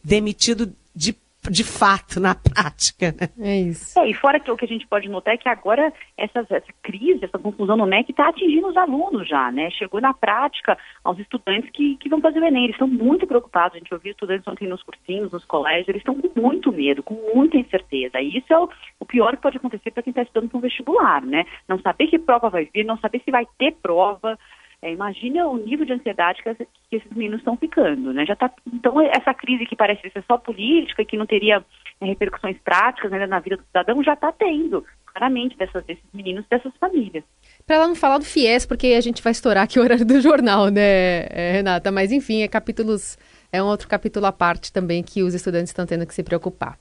demitido 0.05 0.71
de 0.95 1.17
de 1.51 1.65
fato, 1.65 2.21
na 2.21 2.35
prática. 2.35 3.13
Né? 3.13 3.29
É 3.41 3.61
isso. 3.61 3.99
É, 3.99 4.09
e 4.09 4.15
fora 4.15 4.39
que 4.39 4.51
o 4.51 4.57
que 4.57 4.65
a 4.65 4.69
gente 4.69 4.87
pode 4.87 5.09
notar 5.09 5.35
é 5.35 5.37
que 5.37 5.49
agora 5.49 5.93
essa, 6.17 6.41
essa 6.41 6.73
crise, 6.83 7.25
essa 7.25 7.39
confusão 7.39 7.77
no 7.77 7.87
MEC 7.87 8.11
está 8.11 8.29
atingindo 8.29 8.69
os 8.69 8.77
alunos 8.77 9.29
já, 9.29 9.51
né? 9.51 9.71
Chegou 9.71 10.01
na 10.01 10.15
prática 10.15 10.79
aos 11.03 11.19
estudantes 11.19 11.71
que, 11.71 11.97
que 11.97 12.09
vão 12.09 12.21
fazer 12.21 12.41
o 12.41 12.45
Enem. 12.45 12.65
Eles 12.65 12.77
estão 12.77 12.87
muito 12.87 13.27
preocupados. 13.27 13.75
A 13.75 13.79
gente 13.79 13.93
ouviu 13.93 14.13
estudantes 14.13 14.47
ontem 14.47 14.69
nos 14.69 14.83
cursinhos, 14.83 15.33
nos 15.33 15.45
colégios, 15.45 15.89
eles 15.89 16.01
estão 16.01 16.15
com 16.15 16.41
muito 16.41 16.73
medo, 16.73 17.03
com 17.03 17.15
muita 17.35 17.57
incerteza. 17.57 18.21
E 18.21 18.39
isso 18.39 18.53
é 18.53 18.59
o, 18.59 18.69
o 19.01 19.05
pior 19.05 19.37
que 19.37 19.43
pode 19.43 19.57
acontecer 19.57 19.91
para 19.91 20.03
quem 20.03 20.13
está 20.13 20.23
estudando 20.23 20.49
para 20.49 20.59
um 20.59 20.63
vestibular, 20.63 21.23
né? 21.23 21.45
Não 21.69 21.81
saber 21.81 22.07
que 22.07 22.19
prova 22.19 22.49
vai 22.49 22.69
vir, 22.73 22.85
não 22.85 22.99
saber 22.99 23.21
se 23.25 23.31
vai 23.31 23.47
ter 23.59 23.73
prova. 23.83 24.39
É, 24.83 24.91
imagina 24.91 25.47
o 25.47 25.59
nível 25.59 25.85
de 25.85 25.93
ansiedade 25.93 26.43
que, 26.43 26.55
que 26.55 26.97
esses 26.97 27.11
meninos 27.13 27.41
estão 27.41 27.55
ficando, 27.55 28.15
né? 28.15 28.25
Já 28.25 28.35
tá, 28.35 28.51
então, 28.73 28.99
essa 29.03 29.35
crise 29.35 29.67
que 29.67 29.77
parece 29.77 30.09
ser 30.11 30.25
só 30.27 30.39
política 30.39 31.03
e 31.03 31.05
que 31.05 31.19
não 31.19 31.27
teria 31.27 31.63
é, 32.01 32.07
repercussões 32.07 32.57
práticas 32.65 33.11
né, 33.11 33.27
na 33.27 33.41
vida 33.41 33.59
do 33.59 33.65
cidadão, 33.65 34.03
já 34.03 34.15
está 34.15 34.33
tendo, 34.33 34.83
claramente, 35.05 35.55
dessas, 35.59 35.85
desses 35.85 36.03
meninos, 36.15 36.47
dessas 36.49 36.73
famílias. 36.81 37.23
Para 37.67 37.77
ela 37.77 37.89
não 37.89 37.95
falar 37.95 38.17
do 38.17 38.25
FIES, 38.25 38.65
porque 38.65 38.89
a 38.89 39.01
gente 39.03 39.23
vai 39.23 39.33
estourar 39.33 39.65
aqui 39.65 39.79
o 39.79 39.83
horário 39.83 40.07
do 40.07 40.19
jornal, 40.19 40.69
né, 40.69 41.27
é, 41.29 41.53
Renata? 41.53 41.93
Mas, 41.93 42.11
enfim, 42.11 42.41
é 42.41 42.49
capítulos, 42.49 43.19
é 43.53 43.63
um 43.63 43.67
outro 43.67 43.87
capítulo 43.87 44.25
à 44.25 44.33
parte 44.33 44.73
também 44.73 45.03
que 45.03 45.23
os 45.23 45.35
estudantes 45.35 45.69
estão 45.69 45.85
tendo 45.85 46.07
que 46.07 46.15
se 46.15 46.23
preocupar. 46.23 46.79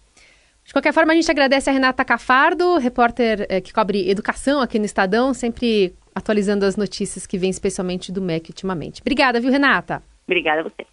De 0.64 0.72
qualquer 0.72 0.94
forma, 0.94 1.12
a 1.12 1.16
gente 1.16 1.32
agradece 1.32 1.70
a 1.70 1.74
Renata 1.74 2.06
Cafardo, 2.06 2.78
repórter 2.78 3.46
é, 3.50 3.60
que 3.60 3.74
cobre 3.74 4.10
educação 4.10 4.62
aqui 4.62 4.78
no 4.78 4.86
Estadão, 4.86 5.34
sempre 5.34 5.96
atualizando 6.14 6.66
as 6.66 6.76
notícias 6.76 7.26
que 7.26 7.38
vêm 7.38 7.50
especialmente 7.50 8.12
do 8.12 8.22
MEC 8.22 8.50
ultimamente. 8.50 9.02
Obrigada, 9.02 9.40
viu, 9.40 9.52
Renata? 9.52 10.02
Obrigada 10.28 10.62
a 10.62 10.64
você. 10.64 10.86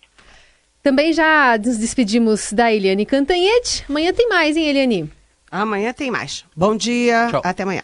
Também 0.83 1.13
já 1.13 1.59
nos 1.59 1.79
despedimos 1.79 2.53
da 2.53 2.73
Eliane 2.73 3.05
Cantanhete. 3.05 3.85
Amanhã 3.89 4.13
tem 4.13 4.29
mais, 4.29 4.57
hein, 4.57 4.69
Eliane? 4.69 5.11
Amanhã 5.51 5.93
tem 5.93 6.11
mais. 6.11 6.45
Bom 6.57 6.77
dia, 6.77 7.29
Tchau. 7.31 7.41
até 7.45 7.63
amanhã. 7.63 7.83